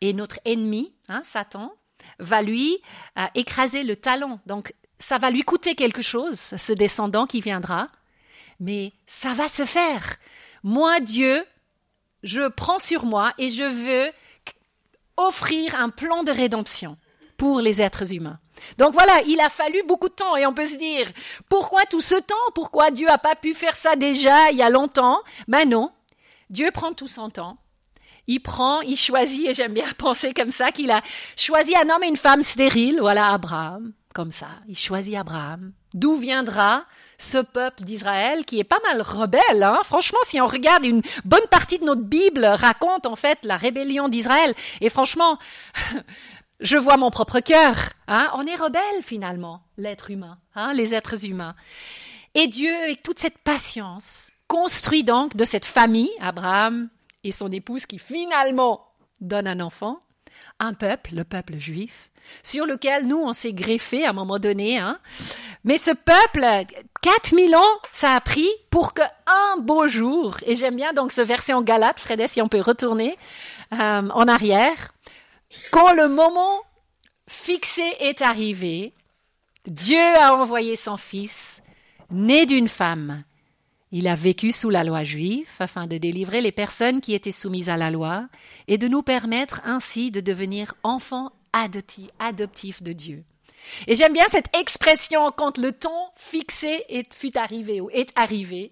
et 0.02 0.14
notre 0.14 0.40
ennemi, 0.46 0.94
hein, 1.10 1.22
Satan, 1.24 1.74
va 2.20 2.44
lui 2.44 2.78
euh, 3.18 3.26
écraser 3.34 3.84
le 3.84 3.96
talon. 3.96 4.40
Ça 5.02 5.18
va 5.18 5.32
lui 5.32 5.42
coûter 5.42 5.76
quelque 5.76 6.02
chose, 6.02 6.40
ce 6.40 6.74
descendant 6.74 7.26
qui 7.26 7.42
viendra, 7.42 7.88
mais 8.60 8.94
ça 9.08 9.34
va 9.34 9.48
se 9.48 9.66
faire. 9.66 10.18
Moi, 10.64 11.00
Dieu, 11.00 11.44
je 12.24 12.48
prends 12.48 12.80
sur 12.80 13.06
moi 13.06 13.34
et 13.38 13.50
je 13.50 13.64
veux 13.64 14.12
offrir 15.18 15.76
un 15.76 15.90
plan 15.90 16.24
de 16.24 16.32
rédemption 16.32 16.98
pour 17.36 17.60
les 17.60 17.82
êtres 17.82 18.14
humains. 18.14 18.40
Donc 18.78 18.94
voilà, 18.94 19.22
il 19.26 19.40
a 19.42 19.50
fallu 19.50 19.82
beaucoup 19.88 20.10
de 20.10 20.14
temps 20.14 20.36
et 20.36 20.46
on 20.46 20.54
peut 20.54 20.68
se 20.68 20.78
dire, 20.78 21.08
pourquoi 21.50 21.84
tout 21.86 22.02
ce 22.02 22.16
temps? 22.16 22.36
Pourquoi 22.54 22.92
Dieu 22.92 23.08
n'a 23.08 23.18
pas 23.18 23.36
pu 23.36 23.56
faire 23.56 23.76
ça 23.76 23.96
déjà 23.96 24.52
il 24.52 24.58
y 24.58 24.64
a 24.64 24.70
longtemps? 24.70 25.20
Ben 25.48 25.68
non, 25.68 25.92
Dieu 26.52 26.70
prend 26.72 26.94
tout 26.94 27.08
son 27.08 27.32
temps. 27.32 27.58
Il 28.28 28.40
prend, 28.40 28.82
il 28.82 28.98
choisit, 28.98 29.48
et 29.48 29.54
j'aime 29.56 29.74
bien 29.74 29.92
penser 29.98 30.34
comme 30.34 30.52
ça, 30.52 30.72
qu'il 30.72 30.92
a 30.92 31.02
choisi 31.36 31.76
un 31.76 31.90
homme 31.90 32.04
et 32.04 32.08
une 32.08 32.18
femme 32.18 32.44
stériles, 32.44 33.00
voilà 33.00 33.34
Abraham, 33.34 33.94
comme 34.14 34.32
ça, 34.32 34.48
il 34.68 34.78
choisit 34.78 35.16
Abraham. 35.16 35.72
D'où 35.94 36.18
viendra 36.18 36.86
ce 37.18 37.38
peuple 37.38 37.84
d'Israël 37.84 38.46
qui 38.46 38.60
est 38.60 38.66
pas 38.66 38.80
mal 38.84 39.02
rebelle. 39.02 39.64
Hein? 39.64 39.80
Franchement, 39.84 40.20
si 40.24 40.42
on 40.42 40.48
regarde 40.48 40.86
une 40.86 41.02
bonne 41.24 41.48
partie 41.50 41.80
de 41.80 41.86
notre 41.86 42.02
Bible 42.02 42.46
raconte 42.46 43.06
en 43.06 43.16
fait 43.16 43.40
la 43.44 43.58
rébellion 43.58 44.10
d'Israël. 44.10 44.54
Et 44.82 44.90
franchement, 44.90 45.38
je 46.60 46.78
vois 46.78 46.98
mon 46.98 47.12
propre 47.12 47.40
cœur. 47.40 47.76
Hein? 48.08 48.30
On 48.36 48.46
est 48.46 48.56
rebelle 48.56 49.04
finalement, 49.04 49.62
l'être 49.78 50.12
humain, 50.12 50.40
hein, 50.56 50.74
les 50.74 50.94
êtres 50.94 51.26
humains. 51.26 51.56
Et 52.34 52.48
Dieu, 52.48 52.74
avec 52.84 53.04
toute 53.04 53.20
cette 53.20 53.38
patience, 53.38 54.32
construit 54.48 55.04
donc 55.04 55.36
de 55.36 55.46
cette 55.46 55.66
famille, 55.66 56.12
Abraham 56.20 56.90
et 57.24 57.32
son 57.32 57.52
épouse, 57.52 57.86
qui 57.86 58.00
finalement 58.00 58.88
donne 59.20 59.48
un 59.48 59.60
enfant, 59.60 60.00
un 60.62 60.74
peuple, 60.74 61.16
le 61.16 61.24
peuple 61.24 61.58
juif, 61.58 62.12
sur 62.44 62.66
lequel 62.66 63.08
nous, 63.08 63.18
on 63.18 63.34
s'est 63.34 63.52
greffé 63.52 64.06
à 64.06 64.12
un 64.12 64.14
moment 64.14 64.40
donné. 64.40 64.78
Hein. 64.78 65.00
Mais 65.64 65.78
ce 65.78 65.92
peuple, 65.92 66.46
4000 67.02 67.56
ans, 67.56 67.80
ça 67.92 68.14
a 68.14 68.22
pris 68.22 68.48
pour 68.70 68.94
que 68.94 69.02
un 69.02 69.58
beau 69.60 69.88
jour, 69.88 70.38
et 70.46 70.56
j'aime 70.56 70.76
bien 70.76 70.94
donc 70.94 71.12
ce 71.12 71.22
verset 71.22 71.54
en 71.54 71.62
Galate, 71.62 72.00
Fred, 72.00 72.26
si 72.28 72.42
on 72.42 72.48
peut 72.48 72.62
retourner 72.62 73.18
euh, 73.74 74.08
en 74.10 74.28
arrière, 74.28 74.90
quand 75.72 75.94
le 75.94 76.08
moment 76.08 76.62
fixé 77.28 77.84
est 78.00 78.22
arrivé, 78.22 78.94
Dieu 79.66 80.16
a 80.20 80.36
envoyé 80.36 80.76
son 80.76 80.98
Fils, 80.98 81.64
né 82.12 82.46
d'une 82.46 82.70
femme. 82.70 83.24
Il 83.94 84.08
a 84.08 84.16
vécu 84.16 84.52
sous 84.54 84.70
la 84.70 84.86
loi 84.86 85.04
juive 85.04 85.50
afin 85.60 85.86
de 85.86 85.98
délivrer 85.98 86.40
les 86.40 86.54
personnes 86.54 87.02
qui 87.02 87.14
étaient 87.14 87.32
soumises 87.32 87.70
à 87.70 87.76
la 87.76 87.92
loi 87.92 88.28
et 88.68 88.78
de 88.78 88.88
nous 88.88 89.04
permettre 89.04 89.62
ainsi 89.66 90.12
de 90.12 90.22
devenir 90.22 90.74
enfants 90.84 91.32
adoptifs 91.52 92.82
de 92.82 92.94
Dieu. 92.94 93.24
Et 93.88 93.96
j'aime 93.96 94.14
bien 94.14 94.26
cette 94.30 94.56
expression 94.58 95.32
quand 95.32 95.58
le 95.58 95.74
temps 95.74 96.12
fixé 96.16 96.86
est, 96.88 97.14
fut 97.14 97.38
arrivé 97.38 97.82
ou 97.82 97.90
est 97.90 98.12
arrivé. 98.16 98.72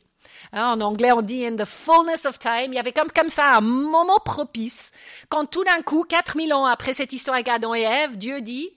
Hein, 0.53 0.71
en 0.71 0.81
anglais, 0.81 1.11
on 1.11 1.21
dit 1.21 1.45
in 1.45 1.57
the 1.57 1.65
fullness 1.65 2.25
of 2.25 2.39
time. 2.39 2.71
Il 2.71 2.75
y 2.75 2.79
avait 2.79 2.93
comme, 2.93 3.11
comme 3.11 3.29
ça 3.29 3.57
un 3.57 3.61
moment 3.61 4.19
propice 4.23 4.91
quand 5.27 5.45
tout 5.45 5.65
d'un 5.65 5.81
coup, 5.81 6.05
4000 6.07 6.53
ans 6.53 6.65
après 6.65 6.93
cette 6.93 7.11
histoire 7.11 7.35
avec 7.35 7.49
Adam 7.49 7.75
et 7.75 7.81
Ève, 7.81 8.17
Dieu 8.17 8.41
dit, 8.41 8.69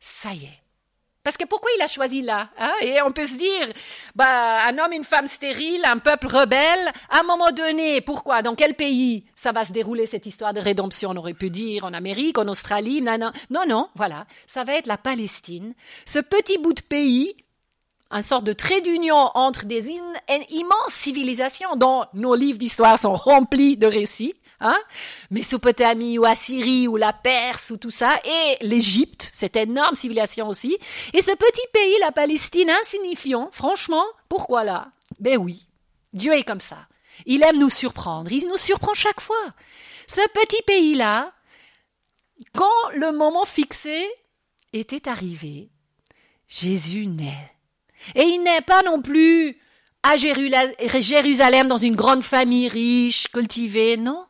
ça 0.00 0.32
y 0.32 0.44
est, 0.44 0.62
parce 1.26 1.36
que 1.36 1.44
pourquoi 1.44 1.72
il 1.76 1.82
a 1.82 1.88
choisi 1.88 2.22
là 2.22 2.50
hein? 2.56 2.72
Et 2.82 3.02
on 3.02 3.10
peut 3.10 3.26
se 3.26 3.36
dire, 3.36 3.72
bah, 4.14 4.64
un 4.64 4.78
homme, 4.78 4.92
une 4.92 5.02
femme 5.02 5.26
stérile, 5.26 5.84
un 5.84 5.98
peuple 5.98 6.28
rebelle, 6.28 6.92
à 7.10 7.18
un 7.18 7.22
moment 7.24 7.50
donné, 7.50 8.00
pourquoi? 8.00 8.42
Dans 8.42 8.54
quel 8.54 8.74
pays 8.74 9.24
ça 9.34 9.50
va 9.50 9.64
se 9.64 9.72
dérouler 9.72 10.06
cette 10.06 10.26
histoire 10.26 10.54
de 10.54 10.60
rédemption? 10.60 11.10
On 11.10 11.16
aurait 11.16 11.34
pu 11.34 11.50
dire 11.50 11.84
en 11.84 11.94
Amérique, 11.94 12.38
en 12.38 12.46
Australie, 12.46 13.02
non, 13.02 13.32
non, 13.50 13.64
non, 13.66 13.88
voilà, 13.96 14.24
ça 14.46 14.62
va 14.62 14.74
être 14.74 14.86
la 14.86 14.98
Palestine, 14.98 15.74
ce 16.04 16.20
petit 16.20 16.58
bout 16.58 16.74
de 16.74 16.82
pays, 16.82 17.34
un 18.12 18.22
sorte 18.22 18.44
de 18.44 18.52
trait 18.52 18.80
d'union 18.80 19.32
entre 19.34 19.64
des 19.64 19.90
immenses 19.90 20.92
civilisations 20.92 21.74
dont 21.74 22.04
nos 22.14 22.36
livres 22.36 22.60
d'histoire 22.60 23.00
sont 23.00 23.16
remplis 23.16 23.76
de 23.76 23.88
récits, 23.88 24.36
hein. 24.60 24.76
Mésopotamie 25.30 26.18
ou 26.18 26.24
Assyrie 26.24 26.88
ou 26.88 26.96
la 26.96 27.12
Perse 27.12 27.70
ou 27.70 27.76
tout 27.76 27.90
ça, 27.90 28.18
et 28.24 28.64
l'Égypte, 28.64 29.28
cette 29.32 29.56
énorme 29.56 29.94
civilisation 29.94 30.48
aussi, 30.48 30.76
et 31.12 31.22
ce 31.22 31.32
petit 31.32 31.66
pays, 31.72 31.96
la 32.00 32.12
Palestine, 32.12 32.70
insignifiant, 32.70 33.48
franchement, 33.52 34.04
pourquoi 34.28 34.64
là? 34.64 34.88
Ben 35.20 35.36
oui, 35.36 35.68
Dieu 36.12 36.32
est 36.32 36.44
comme 36.44 36.60
ça. 36.60 36.86
Il 37.24 37.42
aime 37.42 37.58
nous 37.58 37.70
surprendre, 37.70 38.30
il 38.32 38.46
nous 38.48 38.58
surprend 38.58 38.94
chaque 38.94 39.20
fois. 39.20 39.54
Ce 40.06 40.20
petit 40.34 40.62
pays-là, 40.66 41.32
quand 42.54 42.90
le 42.94 43.12
moment 43.12 43.44
fixé 43.44 44.06
était 44.72 45.08
arrivé, 45.08 45.70
Jésus 46.46 47.06
naît. 47.06 47.52
Et 48.14 48.22
il 48.22 48.42
n'est 48.42 48.60
pas 48.60 48.82
non 48.82 49.00
plus 49.00 49.58
à 50.02 50.16
Jérusalem 50.16 51.66
dans 51.66 51.76
une 51.76 51.96
grande 51.96 52.22
famille 52.22 52.68
riche, 52.68 53.28
cultivée, 53.28 53.96
non 53.96 54.26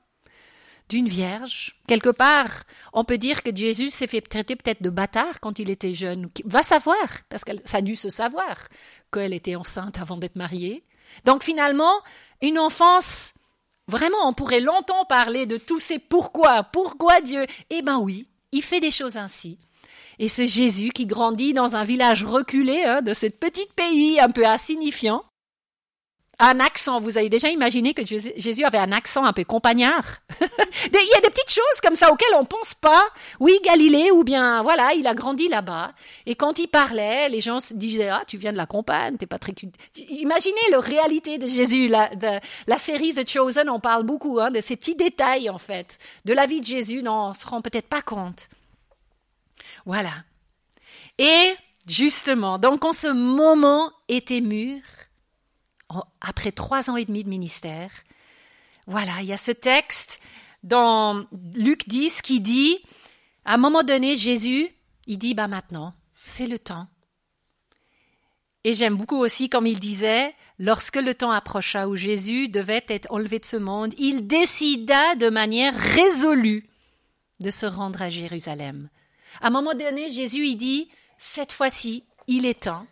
d'une 0.89 1.09
vierge. 1.09 1.77
Quelque 1.89 2.11
part, 2.11 2.63
on 2.93 3.05
peut 3.05 3.19
dire 3.19 3.43
que 3.43 3.55
Jésus 3.55 3.91
s'est 3.91 4.07
fait 4.07 4.21
traiter 4.21 4.57
peut-être 4.57 4.83
de 4.83 4.91
bâtard 4.91 5.41
quand 5.41 5.59
il 5.59 5.71
était 5.71 5.95
jeune. 5.95 6.29
Va 6.45 6.63
savoir, 6.63 6.97
parce 7.29 7.45
que 7.45 7.53
ça 7.65 7.79
a 7.79 7.83
dû 7.83 7.97
se 7.97 8.09
savoir 8.09 8.57
qu'elle 9.13 9.33
était 9.33 9.57
enceinte 9.57 10.01
avant 10.01 10.17
d'être 10.17 10.37
mariée. 10.37 10.85
Donc 11.25 11.43
finalement, 11.43 11.93
une 12.43 12.59
enfance, 12.59 13.35
vraiment, 13.89 14.29
on 14.29 14.33
pourrait 14.33 14.61
longtemps 14.61 15.05
parler 15.05 15.47
de 15.47 15.57
tous 15.57 15.81
ces 15.81 15.99
pourquoi, 15.99 16.65
pourquoi 16.65 17.21
Dieu? 17.21 17.47
Eh 17.71 17.83
ben 17.83 17.99
oui, 17.99 18.29
il 18.53 18.63
fait 18.63 18.81
des 18.81 18.91
choses 18.91 19.17
ainsi. 19.17 19.59
Et 20.19 20.29
c'est 20.29 20.47
Jésus 20.47 20.91
qui 20.91 21.07
grandit 21.07 21.53
dans 21.53 21.77
un 21.77 21.85
village 21.85 22.25
reculé 22.25 22.85
hein, 22.85 23.03
de 23.03 23.13
ce 23.13 23.27
petit 23.27 23.67
pays 23.77 24.19
un 24.19 24.31
peu 24.31 24.47
insignifiant, 24.47 25.25
un 26.39 26.61
accent. 26.61 27.01
Vous 27.01 27.19
avez 27.19 27.29
déjà 27.29 27.49
imaginé 27.49 27.95
que 27.95 28.05
Jésus 28.05 28.65
avait 28.65 28.79
un 28.79 28.93
accent 28.93 29.25
un 29.25 29.33
peu 29.33 29.45
compagnard? 29.45 30.19
Il 30.41 30.93
y 30.93 31.19
a 31.19 31.21
des 31.21 31.31
petites 31.31 31.51
choses 31.51 31.81
comme 31.83 31.95
ça 31.95 32.13
auxquelles 32.13 32.35
on 32.37 32.45
pense 32.45 32.75
pas. 32.75 33.05
Oui, 33.41 33.59
Galilée, 33.65 34.11
ou 34.11 34.25
bien 34.25 34.63
voilà, 34.63 34.93
il 34.95 35.07
a 35.07 35.15
grandi 35.15 35.49
là-bas. 35.49 35.93
Et 36.27 36.35
quand 36.35 36.59
il 36.59 36.69
parlait, 36.69 37.29
les 37.29 37.41
gens 37.41 37.61
se 37.61 37.75
disaient 37.75 38.09
ah 38.09 38.25
tu 38.27 38.37
viens 38.37 38.53
de 38.53 38.57
la 38.57 38.67
campagne, 38.67 39.17
t'es 39.17 39.27
pas 39.27 39.39
très 39.39 39.55
Imaginez 40.09 40.61
la 40.71 40.81
réalité 40.81 41.39
de 41.39 41.47
Jésus. 41.47 41.89
La, 41.89 42.79
série 42.79 43.15
The 43.15 43.29
Chosen, 43.29 43.71
on 43.71 43.81
parle 43.81 44.05
beaucoup 44.05 44.39
hein, 44.39 44.51
de 44.51 44.61
ces 44.61 44.77
petits 44.77 44.95
détails 44.95 45.49
en 45.49 45.59
fait 45.59 45.99
de 46.25 46.33
la 46.33 46.47
vie 46.47 46.61
de 46.61 46.67
Jésus 46.67 47.03
dont 47.03 47.31
on 47.31 47.35
se 47.35 47.47
rend 47.47 47.63
peut-être 47.63 47.89
pas 47.89 48.03
compte. 48.03 48.49
Voilà. 49.87 50.13
Et 51.19 51.55
justement, 51.87 52.59
donc 52.59 52.81
quand 52.81 52.93
ce 52.93 53.09
moment 53.09 53.91
était 54.09 54.41
mûr, 54.41 54.83
après 56.21 56.53
trois 56.53 56.91
ans 56.91 56.97
et 56.97 57.05
demi 57.05 57.25
de 57.25 57.29
ministère. 57.29 57.91
Voilà, 58.87 59.21
il 59.21 59.27
y 59.27 59.33
a 59.33 59.37
ce 59.37 59.53
texte 59.53 60.21
dans 60.63 61.27
Luc 61.55 61.89
10 61.89 62.23
qui 62.23 62.41
dit, 62.41 62.79
à 63.45 63.55
un 63.55 63.59
moment 63.59 63.83
donné, 63.83 64.17
Jésus, 64.17 64.69
il 65.07 65.19
dit, 65.19 65.35
bah 65.35 65.49
maintenant, 65.49 65.95
c'est 66.25 66.47
le 66.47 66.59
temps. 66.59 66.89
Et 68.65 68.75
j'aime 68.75 68.97
beaucoup 68.97 69.19
aussi, 69.19 69.49
comme 69.49 69.69
il 69.69 69.79
disait, 69.79 70.35
lorsque 70.59 70.97
le 70.97 71.15
temps 71.15 71.31
approcha 71.31 71.87
où 71.87 71.95
Jésus 71.95 72.49
devait 72.49 72.85
être 72.89 73.07
enlevé 73.13 73.39
de 73.39 73.45
ce 73.45 73.57
monde, 73.57 73.95
il 73.97 74.27
décida 74.27 75.15
de 75.15 75.29
manière 75.29 75.73
résolue 75.73 76.69
de 77.39 77.51
se 77.51 77.67
rendre 77.67 78.03
à 78.03 78.11
Jérusalem. 78.11 78.89
À 79.41 79.49
un 79.49 79.51
moment 79.51 79.75
donné, 79.75 80.11
Jésus, 80.11 80.49
il 80.49 80.57
dit, 80.57 80.89
cette 81.19 81.53
fois-ci, 81.53 82.05
il 82.27 82.45
est 82.45 82.63
temps. 82.65 82.87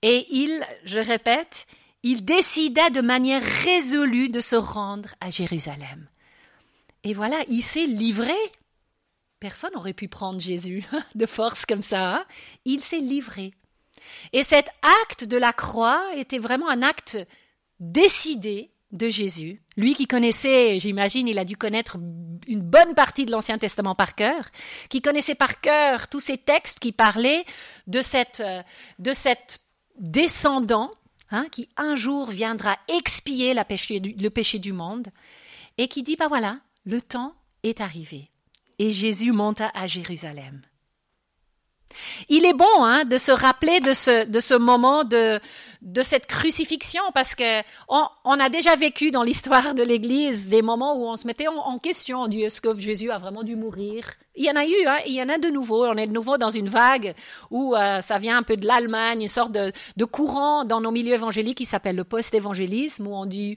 Et 0.00 0.26
il, 0.30 0.64
je 0.84 0.98
répète, 0.98 1.66
il 2.06 2.24
décida 2.24 2.88
de 2.90 3.00
manière 3.00 3.42
résolue 3.42 4.28
de 4.28 4.40
se 4.40 4.54
rendre 4.54 5.08
à 5.20 5.28
Jérusalem. 5.30 6.08
Et 7.02 7.12
voilà, 7.12 7.36
il 7.48 7.62
s'est 7.62 7.86
livré. 7.86 8.36
Personne 9.40 9.72
n'aurait 9.74 9.92
pu 9.92 10.06
prendre 10.06 10.40
Jésus 10.40 10.84
de 11.16 11.26
force 11.26 11.66
comme 11.66 11.82
ça. 11.82 12.14
Hein. 12.14 12.24
il 12.64 12.84
s'est 12.84 13.00
livré. 13.00 13.52
Et 14.32 14.44
cet 14.44 14.68
acte 15.02 15.24
de 15.24 15.36
la 15.36 15.52
croix 15.52 16.00
était 16.14 16.38
vraiment 16.38 16.68
un 16.68 16.82
acte 16.82 17.18
décidé 17.80 18.70
de 18.92 19.08
Jésus. 19.08 19.60
Lui 19.76 19.96
qui 19.96 20.06
connaissait, 20.06 20.78
j'imagine, 20.78 21.26
il 21.26 21.40
a 21.40 21.44
dû 21.44 21.56
connaître 21.56 21.96
une 22.46 22.60
bonne 22.60 22.94
partie 22.94 23.26
de 23.26 23.32
l'Ancien 23.32 23.58
Testament 23.58 23.96
par 23.96 24.14
cœur, 24.14 24.44
qui 24.90 25.02
connaissait 25.02 25.34
par 25.34 25.60
cœur 25.60 26.06
tous 26.06 26.20
ces 26.20 26.38
textes 26.38 26.78
qui 26.78 26.92
parlaient 26.92 27.44
de 27.88 28.00
cette, 28.00 28.44
de 29.00 29.12
cette 29.12 29.60
descendant 29.98 30.92
Hein, 31.32 31.46
qui 31.50 31.68
un 31.76 31.96
jour 31.96 32.30
viendra 32.30 32.76
expier 32.86 33.52
le 33.52 34.28
péché 34.28 34.58
du 34.60 34.72
monde, 34.72 35.08
et 35.76 35.88
qui 35.88 36.04
dit, 36.04 36.14
bah 36.16 36.28
voilà, 36.28 36.60
le 36.84 37.00
temps 37.00 37.34
est 37.64 37.80
arrivé. 37.80 38.30
Et 38.78 38.90
Jésus 38.90 39.32
monta 39.32 39.70
à 39.74 39.88
Jérusalem. 39.88 40.62
Il 42.28 42.44
est 42.44 42.52
bon 42.52 42.84
hein, 42.84 43.04
de 43.04 43.16
se 43.16 43.32
rappeler 43.32 43.80
de 43.80 43.92
ce, 43.92 44.26
de 44.26 44.40
ce 44.40 44.54
moment 44.54 45.04
de, 45.04 45.40
de 45.82 46.02
cette 46.02 46.26
crucifixion 46.26 47.02
parce 47.14 47.34
que 47.34 47.62
on, 47.88 48.40
a 48.40 48.48
déjà 48.48 48.76
vécu 48.76 49.10
dans 49.10 49.22
l'histoire 49.22 49.74
de 49.74 49.82
l'Église 49.82 50.48
des 50.48 50.62
moments 50.62 50.96
où 50.96 51.06
on 51.06 51.16
se 51.16 51.26
mettait 51.26 51.48
en, 51.48 51.78
question, 51.78 52.22
on 52.22 52.28
dit 52.28 52.42
est-ce 52.42 52.60
que 52.60 52.78
Jésus 52.78 53.10
a 53.10 53.18
vraiment 53.18 53.44
dû 53.44 53.56
mourir? 53.56 54.08
Il 54.36 54.44
y 54.44 54.50
en 54.50 54.56
a 54.56 54.64
eu, 54.64 54.86
hein, 54.86 54.98
il 55.06 55.14
y 55.14 55.22
en 55.22 55.28
a 55.28 55.38
de 55.38 55.48
nouveau. 55.48 55.86
On 55.86 55.96
est 55.96 56.06
de 56.06 56.12
nouveau 56.12 56.38
dans 56.38 56.50
une 56.50 56.68
vague 56.68 57.14
où 57.50 57.74
euh, 57.74 58.00
ça 58.00 58.18
vient 58.18 58.36
un 58.36 58.42
peu 58.42 58.56
de 58.56 58.66
l'Allemagne, 58.66 59.22
une 59.22 59.28
sorte 59.28 59.52
de, 59.52 59.72
de 59.96 60.04
courant 60.04 60.64
dans 60.64 60.80
nos 60.80 60.90
milieux 60.90 61.14
évangéliques 61.14 61.58
qui 61.58 61.64
s'appelle 61.64 61.96
le 61.96 62.04
post-évangélisme 62.04 63.06
où 63.06 63.14
on 63.14 63.26
dit 63.26 63.56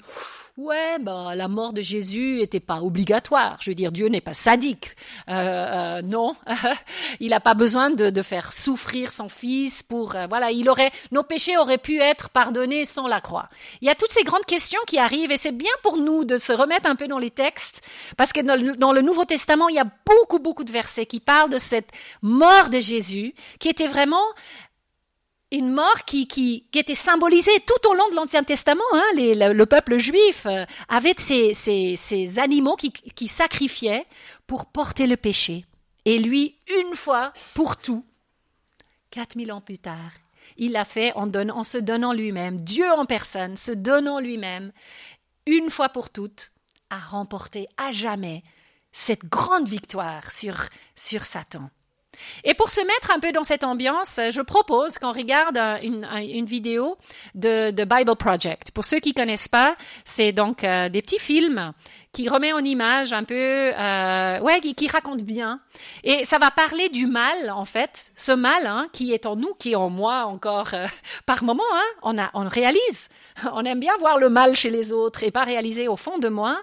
Ouais, 0.60 0.98
bah, 1.00 1.36
la 1.38 1.48
mort 1.48 1.72
de 1.72 1.82
Jésus 1.82 2.40
n'était 2.40 2.60
pas 2.60 2.82
obligatoire. 2.82 3.56
Je 3.62 3.72
veux 3.72 3.76
dire, 3.76 3.94
Dieu 3.94 4.08
n'est 4.08 4.20
pas 4.20 4.34
sadique. 4.34 4.94
Euh, 5.30 5.32
euh, 5.32 6.02
non, 6.02 6.36
il 7.22 7.30
n'a 7.30 7.40
pas 7.40 7.54
besoin 7.54 7.92
de, 7.92 8.10
de, 8.10 8.22
faire 8.22 8.52
souffrir 8.52 9.10
son 9.10 9.30
fils 9.30 9.84
pour. 9.84 10.18
Euh, 10.18 10.28
voilà, 10.28 10.52
il 10.52 10.68
aurait, 10.68 10.92
nos 11.14 11.24
péchés 11.24 11.58
auraient 11.58 11.78
pu 11.78 12.02
être 12.02 12.28
pardonnés 12.28 12.84
sans 12.84 13.08
la 13.08 13.22
croix. 13.22 13.48
Il 13.80 13.88
y 13.88 13.90
a 13.90 13.96
toutes 13.96 14.12
ces 14.12 14.24
grandes 14.24 14.44
questions 14.44 14.82
qui 14.86 15.00
arrivent 15.00 15.32
et 15.32 15.38
c'est 15.38 15.56
bien 15.56 15.72
pour 15.82 15.96
nous 15.96 16.26
de 16.26 16.36
se 16.36 16.52
remettre 16.52 16.90
un 16.90 16.98
peu 16.98 17.08
dans 17.08 17.20
les 17.20 17.32
textes 17.32 17.82
parce 18.18 18.34
que 18.34 18.42
dans 18.42 18.62
le, 18.62 18.76
dans 18.76 18.92
le 18.92 19.02
Nouveau 19.02 19.24
Testament, 19.24 19.70
il 19.70 19.76
y 19.76 19.80
a 19.80 19.88
beaucoup, 20.06 20.40
beaucoup 20.40 20.66
de 20.66 20.69
versets 20.72 21.06
qui 21.06 21.20
parlent 21.20 21.50
de 21.50 21.58
cette 21.58 21.90
mort 22.22 22.70
de 22.70 22.80
Jésus 22.80 23.34
qui 23.60 23.70
était 23.70 23.88
vraiment 23.88 24.24
une 25.52 25.72
mort 25.72 26.06
qui, 26.06 26.28
qui, 26.28 26.66
était 26.74 26.96
symbolisée 26.96 27.60
tout 27.66 27.90
au 27.90 27.94
long 27.96 28.08
de 28.10 28.16
l'Ancien 28.16 28.44
Testament. 28.44 28.84
Hein, 28.94 29.04
le, 29.16 29.54
le, 29.54 29.66
peuple 29.66 29.98
juif 29.98 30.46
euh, 30.46 30.66
avait 30.88 31.16
ces, 31.18 31.54
ces, 31.54 32.40
animaux 32.40 32.76
qui, 32.76 32.92
qui 32.92 33.28
sacrifiaient 33.28 34.06
pour 34.46 34.68
porter 34.68 35.08
le 35.08 35.18
péché. 35.18 35.66
Et 36.06 36.20
lui, 36.20 36.56
une 36.80 36.96
fois 36.96 37.34
pour 37.56 37.78
tout, 37.78 38.06
4000 39.12 39.52
ans 39.52 39.62
plus 39.62 39.80
tard, 39.80 40.12
il 40.58 40.74
l'a 40.74 40.86
fait 40.86 41.14
en, 41.16 41.32
en 41.34 41.64
se 41.64 41.78
donnant 41.78 42.14
lui-même, 42.14 42.62
Dieu 42.62 42.90
en 42.92 43.06
personne, 43.06 43.58
se 43.58 43.72
donnant 43.72 44.20
lui-même, 44.20 44.72
une 45.46 45.70
fois 45.70 45.90
pour 45.90 46.10
toutes, 46.10 46.52
à 46.90 47.00
remporter 47.00 47.68
à 47.78 47.92
jamais 47.92 48.44
cette 48.92 49.26
grande 49.26 49.68
victoire 49.68 50.32
sur, 50.32 50.56
sur 50.96 51.24
Satan. 51.24 51.70
Et 52.44 52.54
pour 52.54 52.70
se 52.70 52.82
mettre 52.82 53.12
un 53.16 53.20
peu 53.20 53.32
dans 53.32 53.44
cette 53.44 53.64
ambiance, 53.64 54.20
je 54.32 54.42
propose 54.42 54.98
qu'on 54.98 55.14
regarde 55.14 55.58
une, 55.84 56.46
vidéo 56.46 56.98
de, 57.36 57.72
de, 57.72 57.84
Bible 57.86 58.16
Project. 58.16 58.72
Pour 58.72 58.86
ceux 58.86 59.00
qui 59.00 59.14
connaissent 59.14 59.48
pas, 59.48 59.76
c'est 60.04 60.32
donc 60.32 60.64
euh, 60.64 60.90
des 60.90 61.02
petits 61.02 61.20
films 61.20 61.74
qui 62.12 62.28
remet 62.28 62.54
en 62.54 62.60
image 62.60 63.14
un 63.14 63.24
peu, 63.24 63.36
euh, 63.36 64.40
ouais, 64.40 64.60
qui, 64.62 64.74
qui, 64.74 64.88
raconte 64.88 65.22
bien. 65.22 65.62
Et 66.04 66.26
ça 66.26 66.40
va 66.40 66.50
parler 66.50 66.90
du 66.90 67.06
mal, 67.06 67.52
en 67.52 67.66
fait, 67.66 68.12
ce 68.16 68.32
mal 68.32 68.66
hein, 68.66 68.88
qui 68.92 69.14
est 69.14 69.28
en 69.28 69.36
nous, 69.36 69.54
qui 69.54 69.74
est 69.74 69.76
en 69.76 69.92
moi 69.92 70.26
encore 70.26 70.74
euh, 70.74 70.88
par 71.28 71.44
moment. 71.44 71.64
Hein, 71.72 71.84
on, 72.02 72.18
a, 72.18 72.32
on 72.34 72.48
réalise, 72.48 73.10
on 73.54 73.64
aime 73.64 73.80
bien 73.80 73.96
voir 74.00 74.18
le 74.18 74.30
mal 74.30 74.56
chez 74.56 74.72
les 74.72 74.92
autres 74.92 75.24
et 75.24 75.30
pas 75.30 75.44
réaliser 75.44 75.88
au 75.88 75.98
fond 75.98 76.18
de 76.18 76.30
moi, 76.30 76.62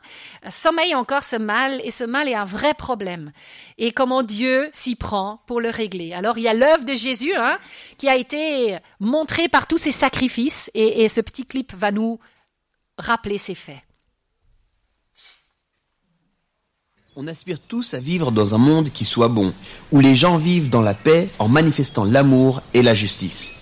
sommeille 0.50 0.96
encore 0.96 1.22
ce 1.22 1.36
mal 1.36 1.80
et 1.84 1.92
ce 1.92 2.04
mal 2.04 2.28
est 2.28 2.34
un 2.34 2.44
vrai 2.44 2.74
problème. 2.74 3.30
Et 3.78 3.92
comment 3.92 4.24
Dieu 4.24 4.68
s'y 4.72 4.96
prend 4.96 5.42
pour 5.46 5.60
le 5.60 5.70
régler. 5.70 6.12
Alors 6.12 6.38
il 6.38 6.42
y 6.42 6.48
a 6.48 6.54
l'œuvre 6.54 6.84
de 6.84 6.94
Jésus 6.94 7.34
hein, 7.36 7.58
qui 7.98 8.08
a 8.08 8.16
été 8.16 8.78
montrée 8.98 9.48
par 9.48 9.68
tous 9.68 9.78
ses 9.78 9.92
sacrifices 9.92 10.72
et, 10.74 11.04
et 11.04 11.08
ce 11.08 11.20
petit 11.20 11.46
clip 11.46 11.72
va 11.72 11.92
nous 11.92 12.18
rappeler 12.98 13.38
ces 13.38 13.54
faits. 13.54 13.85
On 17.18 17.28
aspire 17.28 17.56
tous 17.66 17.94
à 17.94 17.98
vivre 17.98 18.30
dans 18.30 18.54
un 18.54 18.58
monde 18.58 18.90
qui 18.90 19.06
soit 19.06 19.28
bon, 19.28 19.54
où 19.90 20.00
les 20.00 20.14
gens 20.14 20.36
vivent 20.36 20.68
dans 20.68 20.82
la 20.82 20.92
paix 20.92 21.30
en 21.38 21.48
manifestant 21.48 22.04
l'amour 22.04 22.60
et 22.74 22.82
la 22.82 22.92
justice. 22.92 23.54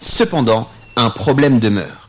Cependant, 0.00 0.68
un 0.96 1.10
problème 1.10 1.60
demeure. 1.60 2.08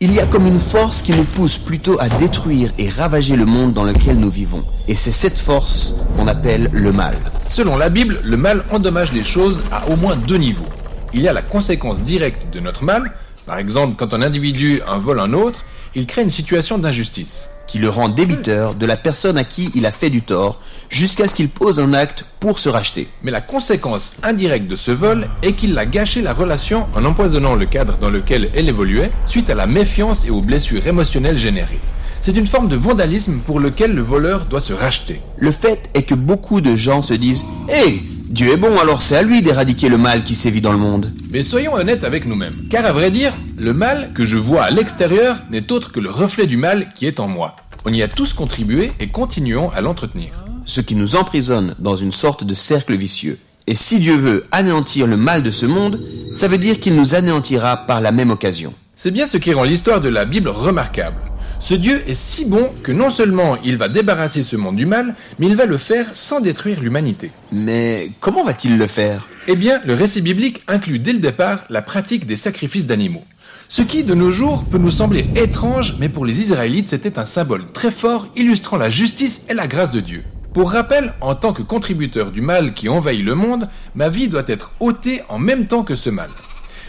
Il 0.00 0.12
y 0.12 0.18
a 0.18 0.26
comme 0.26 0.48
une 0.48 0.58
force 0.58 1.00
qui 1.00 1.12
nous 1.12 1.22
pousse 1.22 1.58
plutôt 1.58 1.96
à 2.00 2.08
détruire 2.08 2.72
et 2.76 2.88
ravager 2.88 3.36
le 3.36 3.46
monde 3.46 3.72
dans 3.72 3.84
lequel 3.84 4.16
nous 4.16 4.30
vivons. 4.30 4.64
Et 4.88 4.96
c'est 4.96 5.12
cette 5.12 5.38
force 5.38 6.00
qu'on 6.16 6.26
appelle 6.26 6.70
le 6.72 6.90
mal. 6.90 7.16
Selon 7.48 7.76
la 7.76 7.88
Bible, 7.88 8.18
le 8.24 8.36
mal 8.36 8.64
endommage 8.72 9.12
les 9.12 9.22
choses 9.22 9.62
à 9.70 9.88
au 9.90 9.94
moins 9.94 10.16
deux 10.16 10.38
niveaux. 10.38 10.66
Il 11.14 11.20
y 11.20 11.28
a 11.28 11.32
la 11.32 11.42
conséquence 11.42 12.00
directe 12.00 12.52
de 12.52 12.58
notre 12.58 12.82
mal, 12.82 13.12
par 13.46 13.58
exemple 13.58 13.94
quand 13.96 14.12
un 14.12 14.22
individu 14.22 14.80
un 14.88 14.98
vole 14.98 15.20
un 15.20 15.34
autre, 15.34 15.60
il 15.94 16.04
crée 16.04 16.22
une 16.22 16.32
situation 16.32 16.78
d'injustice 16.78 17.48
qui 17.72 17.78
le 17.78 17.88
rend 17.88 18.10
débiteur 18.10 18.74
de 18.74 18.84
la 18.84 18.98
personne 18.98 19.38
à 19.38 19.44
qui 19.44 19.70
il 19.74 19.86
a 19.86 19.92
fait 19.92 20.10
du 20.10 20.20
tort, 20.20 20.60
jusqu'à 20.90 21.26
ce 21.26 21.34
qu'il 21.34 21.48
pose 21.48 21.80
un 21.80 21.94
acte 21.94 22.26
pour 22.38 22.58
se 22.58 22.68
racheter. 22.68 23.08
Mais 23.22 23.30
la 23.30 23.40
conséquence 23.40 24.12
indirecte 24.22 24.68
de 24.68 24.76
ce 24.76 24.90
vol 24.90 25.26
est 25.40 25.54
qu'il 25.54 25.78
a 25.78 25.86
gâché 25.86 26.20
la 26.20 26.34
relation 26.34 26.86
en 26.94 27.02
empoisonnant 27.06 27.54
le 27.54 27.64
cadre 27.64 27.96
dans 27.96 28.10
lequel 28.10 28.50
elle 28.54 28.68
évoluait, 28.68 29.10
suite 29.24 29.48
à 29.48 29.54
la 29.54 29.66
méfiance 29.66 30.26
et 30.26 30.30
aux 30.30 30.42
blessures 30.42 30.86
émotionnelles 30.86 31.38
générées. 31.38 31.80
C'est 32.24 32.36
une 32.36 32.46
forme 32.46 32.68
de 32.68 32.76
vandalisme 32.76 33.40
pour 33.44 33.58
lequel 33.58 33.94
le 33.94 34.02
voleur 34.02 34.44
doit 34.44 34.60
se 34.60 34.72
racheter. 34.72 35.20
Le 35.38 35.50
fait 35.50 35.90
est 35.94 36.04
que 36.04 36.14
beaucoup 36.14 36.60
de 36.60 36.76
gens 36.76 37.02
se 37.02 37.14
disent 37.14 37.44
Hé, 37.68 38.00
Dieu 38.28 38.52
est 38.52 38.56
bon, 38.56 38.78
alors 38.78 39.02
c'est 39.02 39.16
à 39.16 39.22
lui 39.22 39.42
d'éradiquer 39.42 39.88
le 39.88 39.98
mal 39.98 40.22
qui 40.22 40.36
sévit 40.36 40.60
dans 40.60 40.70
le 40.70 40.78
monde. 40.78 41.10
Mais 41.32 41.42
soyons 41.42 41.74
honnêtes 41.74 42.04
avec 42.04 42.24
nous-mêmes. 42.24 42.68
Car 42.70 42.86
à 42.86 42.92
vrai 42.92 43.10
dire, 43.10 43.34
le 43.58 43.74
mal 43.74 44.12
que 44.14 44.24
je 44.24 44.36
vois 44.36 44.62
à 44.62 44.70
l'extérieur 44.70 45.38
n'est 45.50 45.72
autre 45.72 45.90
que 45.90 45.98
le 45.98 46.10
reflet 46.10 46.46
du 46.46 46.56
mal 46.56 46.92
qui 46.94 47.06
est 47.06 47.18
en 47.18 47.26
moi. 47.26 47.56
On 47.84 47.92
y 47.92 48.04
a 48.04 48.08
tous 48.08 48.34
contribué 48.34 48.92
et 49.00 49.08
continuons 49.08 49.72
à 49.74 49.80
l'entretenir. 49.80 50.44
Ce 50.64 50.80
qui 50.80 50.94
nous 50.94 51.16
emprisonne 51.16 51.74
dans 51.80 51.96
une 51.96 52.12
sorte 52.12 52.44
de 52.44 52.54
cercle 52.54 52.94
vicieux. 52.94 53.40
Et 53.66 53.74
si 53.74 53.98
Dieu 53.98 54.14
veut 54.14 54.46
anéantir 54.52 55.08
le 55.08 55.16
mal 55.16 55.42
de 55.42 55.50
ce 55.50 55.66
monde, 55.66 56.00
ça 56.34 56.46
veut 56.46 56.58
dire 56.58 56.78
qu'il 56.78 56.94
nous 56.94 57.16
anéantira 57.16 57.78
par 57.78 58.00
la 58.00 58.12
même 58.12 58.30
occasion. 58.30 58.74
C'est 58.94 59.10
bien 59.10 59.26
ce 59.26 59.38
qui 59.38 59.52
rend 59.52 59.64
l'histoire 59.64 60.00
de 60.00 60.08
la 60.08 60.24
Bible 60.24 60.50
remarquable. 60.50 61.16
Ce 61.62 61.74
Dieu 61.74 62.02
est 62.08 62.16
si 62.16 62.44
bon 62.44 62.70
que 62.82 62.90
non 62.90 63.12
seulement 63.12 63.56
il 63.64 63.76
va 63.76 63.88
débarrasser 63.88 64.42
ce 64.42 64.56
monde 64.56 64.74
du 64.74 64.84
mal, 64.84 65.14
mais 65.38 65.46
il 65.46 65.54
va 65.54 65.64
le 65.64 65.78
faire 65.78 66.08
sans 66.12 66.40
détruire 66.40 66.80
l'humanité. 66.80 67.30
Mais 67.52 68.10
comment 68.18 68.42
va-t-il 68.42 68.76
le 68.76 68.88
faire? 68.88 69.28
Eh 69.46 69.54
bien, 69.54 69.80
le 69.86 69.94
récit 69.94 70.22
biblique 70.22 70.64
inclut 70.66 70.98
dès 70.98 71.12
le 71.12 71.20
départ 71.20 71.60
la 71.70 71.80
pratique 71.80 72.26
des 72.26 72.34
sacrifices 72.34 72.86
d'animaux. 72.86 73.22
Ce 73.68 73.80
qui, 73.80 74.02
de 74.02 74.12
nos 74.12 74.32
jours, 74.32 74.64
peut 74.64 74.76
nous 74.76 74.90
sembler 74.90 75.24
étrange, 75.36 75.94
mais 76.00 76.08
pour 76.08 76.26
les 76.26 76.40
Israélites, 76.40 76.88
c'était 76.88 77.16
un 77.16 77.24
symbole 77.24 77.70
très 77.72 77.92
fort 77.92 78.26
illustrant 78.34 78.76
la 78.76 78.90
justice 78.90 79.42
et 79.48 79.54
la 79.54 79.68
grâce 79.68 79.92
de 79.92 80.00
Dieu. 80.00 80.24
Pour 80.52 80.72
rappel, 80.72 81.14
en 81.20 81.36
tant 81.36 81.52
que 81.52 81.62
contributeur 81.62 82.32
du 82.32 82.40
mal 82.40 82.74
qui 82.74 82.88
envahit 82.88 83.24
le 83.24 83.36
monde, 83.36 83.68
ma 83.94 84.08
vie 84.08 84.26
doit 84.26 84.42
être 84.48 84.72
ôtée 84.80 85.22
en 85.28 85.38
même 85.38 85.68
temps 85.68 85.84
que 85.84 85.94
ce 85.94 86.10
mal. 86.10 86.28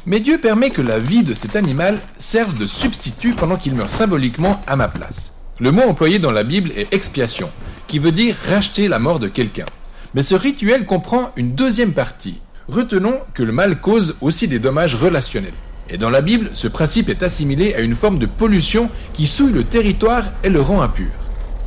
Mais 0.06 0.20
Dieu 0.20 0.38
permet 0.38 0.70
que 0.70 0.82
la 0.82 1.00
vie 1.00 1.24
de 1.24 1.34
cet 1.34 1.56
animal 1.56 1.98
serve 2.18 2.58
de 2.58 2.68
substitut 2.68 3.36
pendant 3.36 3.56
qu'il 3.56 3.74
meurt 3.74 3.90
symboliquement 3.90 4.60
à 4.68 4.76
ma 4.76 4.90
place. 4.90 5.32
Le 5.60 5.72
mot 5.72 5.84
employé 5.84 6.20
dans 6.20 6.32
la 6.32 6.44
Bible 6.44 6.72
est 6.76 6.94
expiation, 6.94 7.50
qui 7.88 8.00
veut 8.00 8.12
dire 8.12 8.36
racheter 8.50 8.90
la 8.90 9.00
mort 9.00 9.20
de 9.20 9.30
quelqu'un. 9.30 9.66
Mais 10.14 10.24
ce 10.24 10.36
rituel 10.36 10.86
comprend 10.86 11.32
une 11.38 11.56
deuxième 11.56 11.94
partie. 11.94 12.42
Retenons 12.68 13.20
que 13.34 13.44
le 13.44 13.54
mal 13.54 13.80
cause 13.80 14.16
aussi 14.20 14.50
des 14.50 14.60
dommages 14.60 14.96
relationnels. 14.96 15.54
Et 15.90 15.98
dans 15.98 16.10
la 16.10 16.22
Bible, 16.22 16.50
ce 16.54 16.68
principe 16.68 17.08
est 17.08 17.24
assimilé 17.24 17.74
à 17.74 17.80
une 17.80 17.96
forme 17.96 18.20
de 18.20 18.26
pollution 18.26 18.90
qui 19.14 19.26
souille 19.26 19.54
le 19.54 19.64
territoire 19.64 20.26
et 20.44 20.50
le 20.50 20.60
rend 20.60 20.82
impur. 20.82 21.12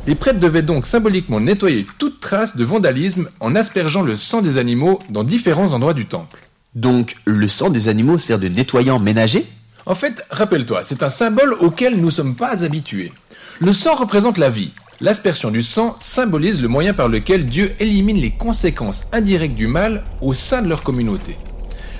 Les 0.05 0.15
prêtres 0.15 0.39
devaient 0.39 0.61
donc 0.61 0.85
symboliquement 0.85 1.39
nettoyer 1.39 1.87
toute 1.97 2.19
trace 2.19 2.55
de 2.55 2.63
vandalisme 2.63 3.29
en 3.39 3.55
aspergeant 3.55 4.03
le 4.03 4.15
sang 4.15 4.41
des 4.41 4.59
animaux 4.59 4.99
dans 5.09 5.23
différents 5.23 5.73
endroits 5.73 5.95
du 5.95 6.05
temple. 6.05 6.46
Donc 6.77 7.15
le 7.25 7.47
sang 7.47 7.71
des 7.71 7.87
animaux 7.87 8.19
sert 8.19 8.37
de 8.37 8.49
nettoyant 8.49 8.99
ménager? 8.99 9.43
En 9.87 9.95
fait, 9.95 10.21
rappelle-toi, 10.29 10.81
c'est 10.83 11.01
un 11.01 11.09
symbole 11.09 11.53
auquel 11.53 11.97
nous 11.97 12.05
ne 12.05 12.11
sommes 12.11 12.35
pas 12.35 12.63
habitués. 12.63 13.11
Le 13.59 13.73
sang 13.73 13.95
représente 13.95 14.37
la 14.37 14.51
vie. 14.51 14.73
L'aspersion 15.01 15.49
du 15.49 15.63
sang 15.63 15.95
symbolise 15.99 16.61
le 16.61 16.67
moyen 16.67 16.93
par 16.93 17.07
lequel 17.07 17.45
Dieu 17.45 17.73
élimine 17.79 18.21
les 18.21 18.29
conséquences 18.29 19.05
indirectes 19.11 19.55
du 19.55 19.65
mal 19.65 20.03
au 20.21 20.35
sein 20.35 20.61
de 20.61 20.67
leur 20.67 20.83
communauté. 20.83 21.35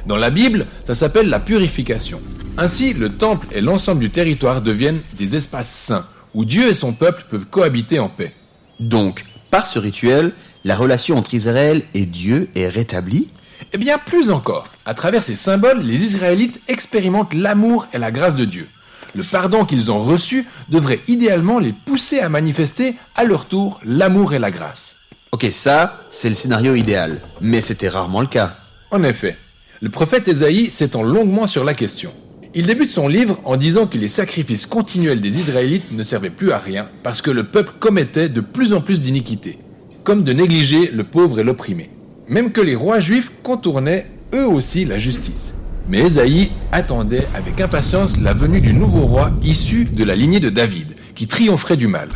Dans 0.06 0.16
la 0.16 0.30
Bible, 0.30 0.68
ça 0.86 0.94
s'appelle 0.94 1.30
la 1.30 1.40
purification. 1.40 2.22
Ainsi, 2.60 2.94
le 2.94 3.10
temple 3.10 3.48
et 3.54 3.62
l'ensemble 3.62 4.02
du 4.02 4.12
territoire 4.12 4.62
deviennent 4.62 5.02
des 5.18 5.36
espaces 5.36 5.72
saints, 5.72 6.06
où 6.36 6.46
Dieu 6.46 6.70
et 6.70 6.76
son 6.76 6.94
peuple 6.94 7.26
peuvent 7.32 7.46
cohabiter 7.46 7.98
en 7.98 8.10
paix. 8.10 8.32
Donc, 8.80 9.26
par 9.50 9.66
ce 9.66 9.80
rituel, 9.80 10.34
la 10.66 10.76
relation 10.76 11.18
entre 11.18 11.34
Israël 11.34 11.82
et 11.96 12.06
Dieu 12.06 12.50
est 12.54 12.68
rétablie? 12.68 13.30
Eh 13.74 13.78
bien, 13.78 13.98
plus 13.98 14.30
encore. 14.30 14.68
À 14.86 14.94
travers 14.94 15.24
ces 15.24 15.36
symboles, 15.36 15.82
les 15.82 16.04
Israélites 16.04 16.62
expérimentent 16.68 17.34
l'amour 17.34 17.88
et 17.94 17.98
la 17.98 18.12
grâce 18.12 18.36
de 18.36 18.46
Dieu. 18.46 18.68
Le 19.16 19.24
pardon 19.24 19.66
qu'ils 19.66 19.92
ont 19.92 20.02
reçu 20.02 20.46
devrait 20.70 21.02
idéalement 21.08 21.60
les 21.60 21.74
pousser 21.74 22.20
à 22.20 22.30
manifester 22.30 22.96
à 23.16 23.24
leur 23.24 23.46
tour 23.46 23.80
l'amour 23.84 24.34
et 24.34 24.40
la 24.40 24.52
grâce. 24.52 24.98
Ok, 25.32 25.48
ça, 25.52 26.02
c'est 26.10 26.30
le 26.30 26.36
scénario 26.36 26.76
idéal, 26.76 27.20
mais 27.42 27.62
c'était 27.62 27.90
rarement 27.90 28.22
le 28.22 28.28
cas. 28.28 28.58
En 28.92 29.04
effet, 29.04 29.38
le 29.82 29.90
prophète 29.90 30.28
Ésaïe 30.28 30.72
s'étend 30.72 31.04
longuement 31.04 31.48
sur 31.48 31.64
la 31.64 31.74
question. 31.74 32.14
Il 32.54 32.66
débute 32.66 32.90
son 32.90 33.08
livre 33.08 33.40
en 33.44 33.58
disant 33.58 33.88
que 33.88 33.98
les 33.98 34.08
sacrifices 34.08 34.66
continuels 34.66 35.22
des 35.22 35.38
Israélites 35.38 35.92
ne 35.92 36.04
servaient 36.04 36.30
plus 36.30 36.52
à 36.52 36.60
rien 36.60 36.88
parce 37.04 37.22
que 37.22 37.32
le 37.32 37.44
peuple 37.44 37.74
commettait 37.80 38.30
de 38.30 38.42
plus 38.42 38.74
en 38.74 38.82
plus 38.82 39.02
d'iniquités, 39.02 39.60
comme 40.04 40.24
de 40.24 40.34
négliger 40.34 40.90
le 40.92 41.04
pauvre 41.04 41.40
et 41.40 41.44
l'opprimé 41.44 41.90
même 42.30 42.52
que 42.52 42.62
les 42.62 42.76
rois 42.76 43.00
juifs 43.00 43.32
contournaient 43.44 44.08
eux 44.34 44.48
aussi 44.48 44.86
la 44.86 44.98
justice. 44.98 45.54
Mais 45.90 46.00
Ésaïe 46.00 46.52
attendait 46.72 47.26
avec 47.34 47.62
impatience 47.62 48.18
la 48.18 48.34
venue 48.34 48.60
du 48.60 48.74
nouveau 48.74 49.06
roi 49.06 49.32
issu 49.42 49.86
de 49.86 50.04
la 50.04 50.16
lignée 50.16 50.42
de 50.42 50.50
David, 50.50 50.96
qui 51.16 51.28
triompherait 51.28 51.78
du 51.78 51.88
mal. 51.88 52.10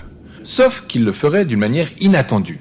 Sauf 0.43 0.84
qu'il 0.88 1.06
le 1.06 1.13
ferait 1.13 1.45
d'une 1.45 1.60
manière 1.60 1.89
inattendue. 2.02 2.60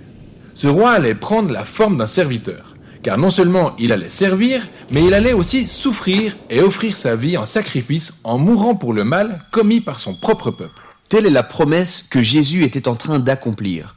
Ce 0.54 0.68
roi 0.68 0.92
allait 0.92 1.14
prendre 1.14 1.50
la 1.50 1.64
forme 1.64 1.96
d'un 1.96 2.06
serviteur, 2.06 2.76
car 3.02 3.18
non 3.18 3.30
seulement 3.30 3.74
il 3.78 3.92
allait 3.92 4.10
servir, 4.10 4.68
mais 4.92 5.02
il 5.04 5.14
allait 5.14 5.32
aussi 5.32 5.66
souffrir 5.66 6.36
et 6.48 6.60
offrir 6.60 6.96
sa 6.96 7.16
vie 7.16 7.36
en 7.36 7.46
sacrifice 7.46 8.12
en 8.22 8.38
mourant 8.38 8.74
pour 8.74 8.92
le 8.92 9.04
mal 9.04 9.40
commis 9.50 9.80
par 9.80 9.98
son 9.98 10.14
propre 10.14 10.50
peuple. 10.50 10.82
Telle 11.08 11.26
est 11.26 11.30
la 11.30 11.42
promesse 11.42 12.06
que 12.08 12.22
Jésus 12.22 12.62
était 12.62 12.86
en 12.86 12.94
train 12.94 13.18
d'accomplir. 13.18 13.96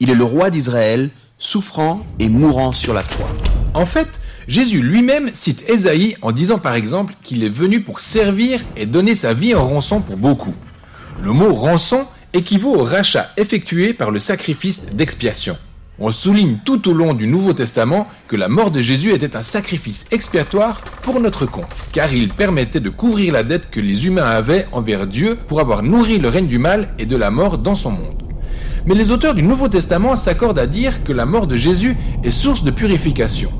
Il 0.00 0.08
est 0.08 0.14
le 0.14 0.24
roi 0.24 0.50
d'Israël, 0.50 1.10
souffrant 1.38 2.04
et 2.18 2.28
mourant 2.28 2.72
sur 2.72 2.94
la 2.94 3.02
croix. 3.02 3.30
En 3.74 3.86
fait, 3.86 4.08
Jésus 4.46 4.82
lui-même 4.82 5.30
cite 5.32 5.68
Ésaïe 5.68 6.16
en 6.22 6.32
disant 6.32 6.58
par 6.58 6.74
exemple 6.74 7.14
qu'il 7.22 7.44
est 7.44 7.48
venu 7.48 7.80
pour 7.80 8.00
servir 8.00 8.60
et 8.76 8.86
donner 8.86 9.14
sa 9.14 9.34
vie 9.34 9.54
en 9.54 9.66
rançon 9.66 10.00
pour 10.00 10.16
beaucoup. 10.16 10.54
Le 11.22 11.32
mot 11.32 11.54
rançon 11.54 12.06
équivaut 12.32 12.74
au 12.74 12.84
rachat 12.84 13.30
effectué 13.36 13.94
par 13.94 14.10
le 14.10 14.20
sacrifice 14.20 14.84
d'expiation. 14.86 15.56
On 16.00 16.10
souligne 16.10 16.58
tout 16.64 16.88
au 16.88 16.92
long 16.92 17.14
du 17.14 17.28
Nouveau 17.28 17.52
Testament 17.52 18.08
que 18.26 18.34
la 18.34 18.48
mort 18.48 18.72
de 18.72 18.80
Jésus 18.80 19.12
était 19.12 19.36
un 19.36 19.44
sacrifice 19.44 20.06
expiatoire 20.10 20.80
pour 21.02 21.20
notre 21.20 21.46
compte, 21.46 21.68
car 21.92 22.12
il 22.12 22.30
permettait 22.30 22.80
de 22.80 22.90
couvrir 22.90 23.32
la 23.32 23.44
dette 23.44 23.70
que 23.70 23.78
les 23.78 24.04
humains 24.06 24.24
avaient 24.24 24.66
envers 24.72 25.06
Dieu 25.06 25.38
pour 25.46 25.60
avoir 25.60 25.84
nourri 25.84 26.18
le 26.18 26.28
règne 26.28 26.48
du 26.48 26.58
mal 26.58 26.88
et 26.98 27.06
de 27.06 27.16
la 27.16 27.30
mort 27.30 27.58
dans 27.58 27.76
son 27.76 27.92
monde. 27.92 28.23
Mais 28.86 28.94
les 28.94 29.10
auteurs 29.10 29.34
du 29.34 29.42
Nouveau 29.42 29.68
Testament 29.68 30.16
s'accordent 30.16 30.58
à 30.58 30.66
dire 30.66 31.04
que 31.04 31.12
la 31.12 31.24
mort 31.24 31.46
de 31.46 31.56
Jésus 31.56 31.96
est 32.22 32.30
source 32.30 32.64
de 32.64 32.70
purification. 32.70 33.50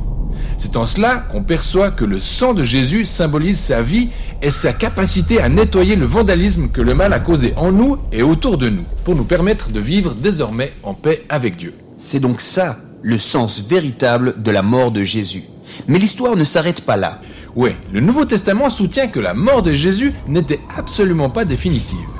C'est 0.58 0.76
en 0.76 0.86
cela 0.86 1.16
qu'on 1.16 1.42
perçoit 1.42 1.90
que 1.90 2.04
le 2.04 2.18
sang 2.18 2.54
de 2.54 2.62
Jésus 2.62 3.06
symbolise 3.06 3.58
sa 3.58 3.82
vie 3.82 4.10
et 4.42 4.50
sa 4.50 4.72
capacité 4.72 5.40
à 5.40 5.48
nettoyer 5.48 5.96
le 5.96 6.06
vandalisme 6.06 6.68
que 6.68 6.82
le 6.82 6.94
mal 6.94 7.12
a 7.12 7.20
causé 7.20 7.54
en 7.56 7.72
nous 7.72 7.98
et 8.12 8.22
autour 8.22 8.58
de 8.58 8.68
nous, 8.68 8.84
pour 9.04 9.16
nous 9.16 9.24
permettre 9.24 9.70
de 9.70 9.80
vivre 9.80 10.14
désormais 10.14 10.72
en 10.82 10.94
paix 10.94 11.24
avec 11.28 11.56
Dieu. 11.56 11.74
C'est 11.96 12.20
donc 12.20 12.40
ça 12.40 12.76
le 13.02 13.18
sens 13.18 13.66
véritable 13.68 14.42
de 14.42 14.50
la 14.50 14.62
mort 14.62 14.90
de 14.90 15.04
Jésus. 15.04 15.44
Mais 15.88 15.98
l'histoire 15.98 16.36
ne 16.36 16.44
s'arrête 16.44 16.82
pas 16.82 16.96
là. 16.96 17.20
Oui, 17.56 17.70
le 17.92 18.00
Nouveau 18.00 18.24
Testament 18.24 18.70
soutient 18.70 19.08
que 19.08 19.20
la 19.20 19.34
mort 19.34 19.62
de 19.62 19.74
Jésus 19.74 20.12
n'était 20.28 20.60
absolument 20.76 21.30
pas 21.30 21.44
définitive. 21.44 22.13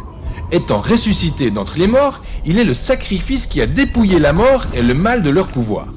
Étant 0.54 0.80
ressuscité 0.80 1.50
d'entre 1.50 1.80
les 1.80 1.88
morts, 1.88 2.22
il 2.46 2.60
est 2.60 2.64
le 2.64 2.74
sacrifice 2.74 3.46
qui 3.46 3.60
a 3.60 3.66
dépouillé 3.66 4.20
la 4.20 4.32
mort 4.32 4.66
et 4.72 4.82
le 4.82 4.94
mal 4.94 5.24
de 5.24 5.30
leur 5.30 5.48
pouvoir. 5.48 5.88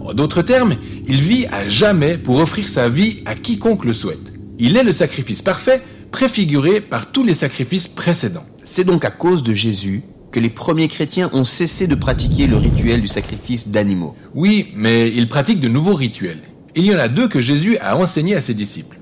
En 0.00 0.14
d'autres 0.14 0.40
termes, 0.40 0.76
il 1.06 1.20
vit 1.20 1.44
à 1.52 1.68
jamais 1.68 2.16
pour 2.16 2.38
offrir 2.38 2.68
sa 2.68 2.88
vie 2.88 3.18
à 3.26 3.34
quiconque 3.34 3.84
le 3.84 3.92
souhaite. 3.92 4.32
Il 4.58 4.78
est 4.78 4.82
le 4.82 4.92
sacrifice 4.92 5.42
parfait, 5.42 5.82
préfiguré 6.10 6.80
par 6.80 7.12
tous 7.12 7.22
les 7.22 7.34
sacrifices 7.34 7.86
précédents. 7.86 8.46
C'est 8.64 8.84
donc 8.84 9.04
à 9.04 9.10
cause 9.10 9.42
de 9.42 9.52
Jésus 9.52 10.02
que 10.32 10.40
les 10.40 10.48
premiers 10.48 10.88
chrétiens 10.88 11.28
ont 11.34 11.44
cessé 11.44 11.86
de 11.86 11.94
pratiquer 11.94 12.46
le 12.46 12.56
rituel 12.56 13.02
du 13.02 13.08
sacrifice 13.08 13.68
d'animaux. 13.68 14.16
Oui, 14.34 14.68
mais 14.74 15.12
ils 15.12 15.28
pratiquent 15.28 15.60
de 15.60 15.68
nouveaux 15.68 15.94
rituels. 15.94 16.40
Il 16.74 16.86
y 16.86 16.94
en 16.94 16.98
a 16.98 17.08
deux 17.08 17.28
que 17.28 17.42
Jésus 17.42 17.76
a 17.76 17.94
enseignés 17.98 18.36
à 18.36 18.40
ses 18.40 18.54
disciples. 18.54 18.98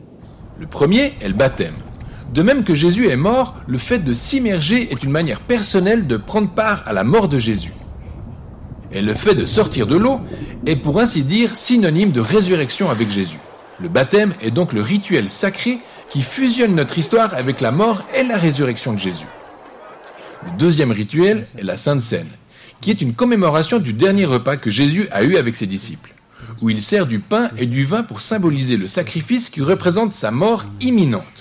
Le 0.58 0.66
premier 0.66 1.12
est 1.20 1.28
le 1.28 1.34
baptême. 1.34 1.74
De 2.32 2.42
même 2.42 2.64
que 2.64 2.74
Jésus 2.74 3.08
est 3.08 3.16
mort, 3.16 3.54
le 3.66 3.78
fait 3.78 3.98
de 3.98 4.12
s'immerger 4.12 4.92
est 4.92 5.02
une 5.02 5.10
manière 5.10 5.40
personnelle 5.40 6.06
de 6.06 6.16
prendre 6.16 6.50
part 6.50 6.82
à 6.86 6.92
la 6.92 7.04
mort 7.04 7.28
de 7.28 7.38
Jésus. 7.38 7.72
Et 8.92 9.02
le 9.02 9.14
fait 9.14 9.34
de 9.34 9.46
sortir 9.46 9.86
de 9.86 9.96
l'eau 9.96 10.20
est 10.66 10.76
pour 10.76 11.00
ainsi 11.00 11.22
dire 11.22 11.56
synonyme 11.56 12.12
de 12.12 12.20
résurrection 12.20 12.90
avec 12.90 13.10
Jésus. 13.10 13.38
Le 13.80 13.88
baptême 13.88 14.34
est 14.40 14.50
donc 14.50 14.72
le 14.72 14.80
rituel 14.80 15.28
sacré 15.28 15.80
qui 16.08 16.22
fusionne 16.22 16.74
notre 16.74 16.98
histoire 16.98 17.34
avec 17.34 17.60
la 17.60 17.72
mort 17.72 18.02
et 18.14 18.22
la 18.22 18.38
résurrection 18.38 18.94
de 18.94 18.98
Jésus. 18.98 19.26
Le 20.44 20.58
deuxième 20.58 20.92
rituel 20.92 21.46
est 21.58 21.64
la 21.64 21.76
Sainte 21.76 22.02
Seine, 22.02 22.28
qui 22.80 22.90
est 22.90 23.00
une 23.00 23.14
commémoration 23.14 23.78
du 23.78 23.92
dernier 23.92 24.24
repas 24.24 24.56
que 24.56 24.70
Jésus 24.70 25.08
a 25.10 25.24
eu 25.24 25.36
avec 25.36 25.56
ses 25.56 25.66
disciples, 25.66 26.14
où 26.62 26.70
il 26.70 26.82
sert 26.82 27.06
du 27.06 27.18
pain 27.18 27.50
et 27.58 27.66
du 27.66 27.84
vin 27.84 28.02
pour 28.02 28.20
symboliser 28.20 28.76
le 28.76 28.86
sacrifice 28.86 29.50
qui 29.50 29.60
représente 29.60 30.14
sa 30.14 30.30
mort 30.30 30.64
imminente. 30.80 31.35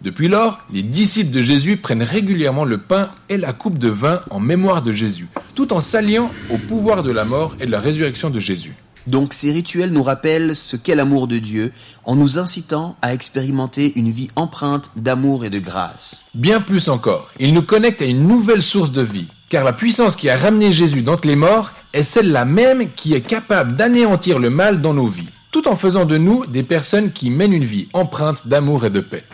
Depuis 0.00 0.28
lors, 0.28 0.60
les 0.72 0.82
disciples 0.82 1.32
de 1.32 1.42
Jésus 1.42 1.76
prennent 1.76 2.04
régulièrement 2.04 2.64
le 2.64 2.78
pain 2.78 3.10
et 3.28 3.36
la 3.36 3.52
coupe 3.52 3.78
de 3.78 3.88
vin 3.88 4.22
en 4.30 4.38
mémoire 4.38 4.82
de 4.82 4.92
Jésus, 4.92 5.26
tout 5.56 5.72
en 5.72 5.80
s'alliant 5.80 6.30
au 6.50 6.56
pouvoir 6.56 7.02
de 7.02 7.10
la 7.10 7.24
mort 7.24 7.56
et 7.58 7.66
de 7.66 7.72
la 7.72 7.80
résurrection 7.80 8.30
de 8.30 8.38
Jésus. 8.38 8.74
Donc 9.08 9.32
ces 9.32 9.50
rituels 9.50 9.90
nous 9.90 10.04
rappellent 10.04 10.54
ce 10.54 10.76
qu'est 10.76 10.94
l'amour 10.94 11.26
de 11.26 11.38
Dieu 11.38 11.72
en 12.04 12.14
nous 12.14 12.38
incitant 12.38 12.96
à 13.02 13.12
expérimenter 13.12 13.92
une 13.96 14.10
vie 14.10 14.30
empreinte 14.36 14.92
d'amour 14.94 15.44
et 15.44 15.50
de 15.50 15.58
grâce. 15.58 16.26
Bien 16.34 16.60
plus 16.60 16.88
encore, 16.88 17.30
ils 17.40 17.54
nous 17.54 17.62
connectent 17.62 18.02
à 18.02 18.06
une 18.06 18.28
nouvelle 18.28 18.62
source 18.62 18.92
de 18.92 19.02
vie, 19.02 19.26
car 19.48 19.64
la 19.64 19.72
puissance 19.72 20.14
qui 20.14 20.30
a 20.30 20.36
ramené 20.36 20.72
Jésus 20.72 21.02
d'entre 21.02 21.26
les 21.26 21.36
morts 21.36 21.72
est 21.92 22.04
celle-là 22.04 22.44
même 22.44 22.90
qui 22.92 23.14
est 23.14 23.22
capable 23.22 23.76
d'anéantir 23.76 24.38
le 24.38 24.50
mal 24.50 24.80
dans 24.80 24.94
nos 24.94 25.08
vies, 25.08 25.30
tout 25.50 25.66
en 25.66 25.74
faisant 25.74 26.04
de 26.04 26.18
nous 26.18 26.46
des 26.46 26.62
personnes 26.62 27.10
qui 27.10 27.30
mènent 27.30 27.54
une 27.54 27.64
vie 27.64 27.88
empreinte 27.94 28.46
d'amour 28.46 28.84
et 28.84 28.90
de 28.90 29.00
paix. 29.00 29.24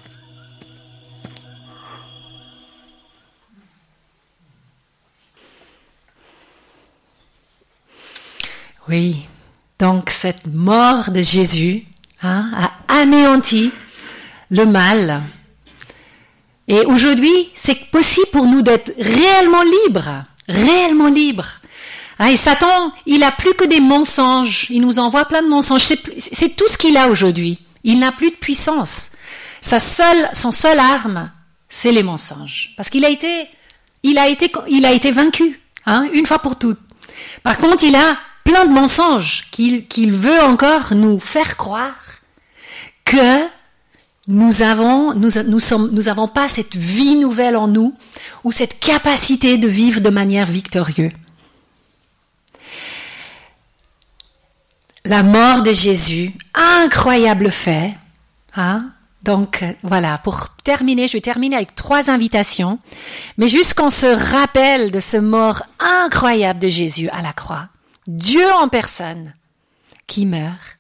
Oui, 8.89 9.17
donc 9.79 10.11
cette 10.11 10.47
mort 10.47 11.11
de 11.11 11.23
Jésus 11.23 11.85
hein, 12.23 12.51
a 12.55 13.01
anéanti 13.01 13.71
le 14.51 14.67
mal. 14.67 15.23
Et 16.69 16.81
aujourd'hui, 16.81 17.51
c'est 17.55 17.91
possible 17.91 18.27
pour 18.33 18.47
nous 18.47 18.61
d'être 18.61 18.93
réellement 18.99 19.63
libres, 19.87 20.23
réellement 20.49 21.09
libres. 21.09 21.61
Hein, 22.19 22.29
et 22.29 22.37
Satan, 22.37 22.93
il 23.07 23.23
a 23.23 23.33
plus 23.33 23.55
que 23.55 23.65
des 23.65 23.81
mensonges. 23.81 24.67
Il 24.69 24.83
nous 24.83 24.99
envoie 24.99 25.25
plein 25.25 25.43
de 25.43 25.49
mensonges. 25.49 25.85
C'est 26.19 26.57
tout 26.57 26.69
ce 26.69 26.77
qu'il 26.77 26.97
a 26.99 27.09
aujourd'hui. 27.09 27.59
Il 27.85 28.01
n'a 28.01 28.13
plus 28.13 28.31
de 28.31 28.37
puissance. 28.37 29.13
Sa 29.63 29.79
seule, 29.79 30.29
son 30.35 30.53
seule 30.53 30.79
arme, 30.79 31.31
c'est 31.71 31.93
les 31.93 32.03
mensonges. 32.03 32.75
Parce 32.77 32.91
qu'il 32.91 33.05
a 33.07 33.11
été, 33.11 33.49
il 34.03 34.19
a 34.19 34.29
été, 34.29 34.53
il 34.69 34.85
a 34.85 34.93
été 34.93 35.11
vaincu, 35.11 35.59
hein, 35.87 36.07
une 36.13 36.27
fois 36.27 36.39
pour 36.39 36.59
toutes. 36.59 36.81
Par 37.43 37.57
contre, 37.57 37.85
il 37.85 37.97
a 37.97 38.17
plein 38.45 38.67
de 38.67 38.73
mensonges 38.73 39.45
qu'il 39.51 40.13
veut 40.13 40.43
encore 40.43 40.95
nous 40.95 41.19
faire 41.19 41.57
croire 41.57 41.97
que 43.05 43.47
nous 44.27 44.63
avons, 44.63 45.13
nous, 45.15 45.31
nous, 45.47 45.61
sommes, 45.61 45.91
nous 45.93 46.09
avons 46.09 46.29
pas 46.29 46.49
cette 46.49 46.77
vie 46.77 47.17
nouvelle 47.17 47.57
en 47.57 47.69
nous 47.69 47.95
ou 48.43 48.53
cette 48.53 48.79
capacité 48.81 49.59
de 49.59 49.69
vivre 49.69 50.01
de 50.01 50.09
manière 50.09 50.47
victorieuse. 50.47 51.13
La 55.05 55.23
mort 55.23 55.63
de 55.63 55.73
Jésus, 55.73 56.33
incroyable 56.55 57.51
fait. 57.51 57.93
Hein? 58.57 58.91
Donc 59.23 59.63
voilà, 59.83 60.17
pour 60.19 60.57
terminer, 60.65 61.09
je 61.09 61.15
vais 61.15 61.21
terminer 61.21 61.57
avec 61.57 61.75
trois 61.75 62.11
invitations, 62.11 62.79
mais 63.37 63.49
juste 63.49 63.75
qu'on 63.75 63.91
se 63.91 64.07
rappelle 64.07 64.91
de 64.91 65.01
ce 65.01 65.19
mort 65.19 65.63
incroyable 65.79 66.61
de 66.61 66.71
Jésus 66.71 67.11
à 67.11 67.21
la 67.21 67.35
croix. 67.35 67.69
Dieu 68.07 68.51
en 68.53 68.69
personne 68.69 69.35
qui 70.07 70.27
meurt. 70.27 70.79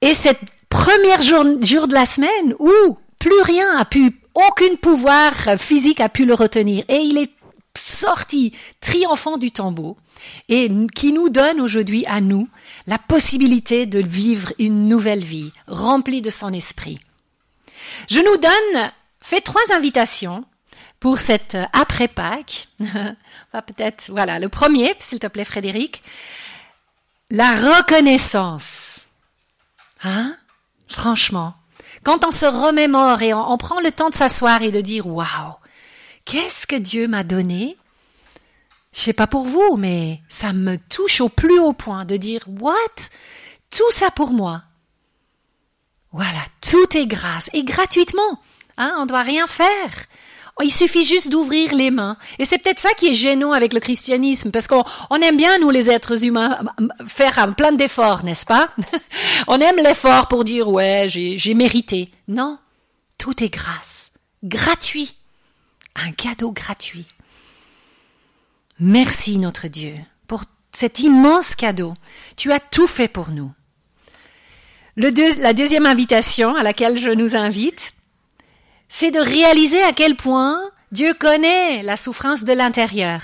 Et 0.00 0.14
cette 0.14 0.40
première 0.68 1.22
jour, 1.22 1.44
jour 1.62 1.88
de 1.88 1.94
la 1.94 2.06
semaine 2.06 2.54
où 2.58 2.98
plus 3.18 3.42
rien 3.42 3.76
a 3.76 3.84
pu, 3.84 4.18
aucun 4.34 4.76
pouvoir 4.80 5.34
physique 5.58 6.00
a 6.00 6.08
pu 6.08 6.24
le 6.24 6.34
retenir. 6.34 6.84
Et 6.88 6.98
il 6.98 7.18
est 7.18 7.32
sorti 7.76 8.54
triomphant 8.80 9.36
du 9.36 9.50
tombeau 9.50 9.96
et 10.48 10.70
qui 10.94 11.12
nous 11.12 11.28
donne 11.28 11.60
aujourd'hui 11.60 12.04
à 12.06 12.20
nous 12.20 12.48
la 12.86 12.98
possibilité 12.98 13.86
de 13.86 14.00
vivre 14.00 14.52
une 14.58 14.88
nouvelle 14.88 15.24
vie 15.24 15.52
remplie 15.66 16.22
de 16.22 16.30
son 16.30 16.52
esprit. 16.52 16.98
Je 18.08 18.20
nous 18.20 18.36
donne, 18.36 18.92
fais 19.20 19.40
trois 19.40 19.62
invitations 19.72 20.44
pour 21.00 21.18
cette 21.18 21.54
euh, 21.54 21.64
après-Pâques. 21.72 22.68
peut-être, 23.52 24.10
voilà, 24.10 24.38
le 24.38 24.48
premier, 24.48 24.94
s'il 24.98 25.18
te 25.18 25.26
plaît, 25.26 25.44
Frédéric. 25.44 26.02
La 27.30 27.52
reconnaissance. 27.52 29.06
Hein? 30.04 30.36
Franchement. 30.88 31.54
Quand 32.02 32.24
on 32.24 32.30
se 32.30 32.46
remémore 32.46 33.22
et 33.22 33.34
on, 33.34 33.58
prend 33.58 33.80
le 33.80 33.92
temps 33.92 34.10
de 34.10 34.14
s'asseoir 34.14 34.62
et 34.62 34.70
de 34.70 34.80
dire, 34.80 35.06
waouh, 35.06 35.54
qu'est-ce 36.24 36.66
que 36.66 36.76
Dieu 36.76 37.08
m'a 37.08 37.24
donné? 37.24 37.76
Je 38.92 39.00
sais 39.00 39.12
pas 39.12 39.26
pour 39.26 39.44
vous, 39.44 39.76
mais 39.76 40.20
ça 40.28 40.52
me 40.52 40.76
touche 40.76 41.20
au 41.20 41.28
plus 41.28 41.58
haut 41.58 41.74
point 41.74 42.04
de 42.04 42.16
dire, 42.16 42.42
what? 42.60 42.74
Tout 43.70 43.90
ça 43.90 44.10
pour 44.10 44.32
moi. 44.32 44.62
Voilà, 46.12 46.40
tout 46.60 46.96
est 46.96 47.06
grâce 47.06 47.50
et 47.52 47.64
gratuitement. 47.64 48.40
Hein, 48.78 48.96
on 48.98 49.06
doit 49.06 49.22
rien 49.22 49.46
faire. 49.46 49.90
Il 50.62 50.72
suffit 50.72 51.04
juste 51.04 51.30
d'ouvrir 51.30 51.74
les 51.74 51.90
mains. 51.90 52.16
Et 52.38 52.44
c'est 52.44 52.58
peut-être 52.58 52.80
ça 52.80 52.92
qui 52.94 53.08
est 53.08 53.14
gênant 53.14 53.52
avec 53.52 53.72
le 53.72 53.80
christianisme, 53.80 54.50
parce 54.50 54.66
qu'on 54.66 54.84
aime 55.22 55.36
bien, 55.36 55.58
nous 55.58 55.70
les 55.70 55.90
êtres 55.90 56.24
humains, 56.24 56.58
faire 57.06 57.54
plein 57.56 57.72
d'efforts, 57.72 58.24
n'est-ce 58.24 58.46
pas? 58.46 58.70
On 59.48 59.58
aime 59.58 59.76
l'effort 59.76 60.28
pour 60.28 60.44
dire, 60.44 60.68
ouais, 60.68 61.06
j'ai 61.08 61.54
mérité. 61.54 62.10
Non, 62.28 62.58
tout 63.18 63.42
est 63.42 63.48
grâce, 63.48 64.12
gratuit, 64.44 65.14
un 65.94 66.12
cadeau 66.12 66.52
gratuit. 66.52 67.06
Merci 68.78 69.38
notre 69.38 69.68
Dieu 69.68 69.94
pour 70.26 70.44
cet 70.72 71.00
immense 71.00 71.54
cadeau. 71.54 71.94
Tu 72.36 72.52
as 72.52 72.60
tout 72.60 72.86
fait 72.86 73.08
pour 73.08 73.30
nous. 73.30 73.52
La 74.96 75.52
deuxième 75.52 75.86
invitation 75.86 76.54
à 76.56 76.62
laquelle 76.62 77.00
je 77.00 77.10
nous 77.10 77.36
invite, 77.36 77.94
c'est 78.90 79.12
de 79.12 79.20
réaliser 79.20 79.82
à 79.82 79.92
quel 79.94 80.16
point 80.16 80.60
Dieu 80.92 81.14
connaît 81.14 81.82
la 81.82 81.96
souffrance 81.96 82.44
de 82.44 82.52
l'intérieur. 82.52 83.22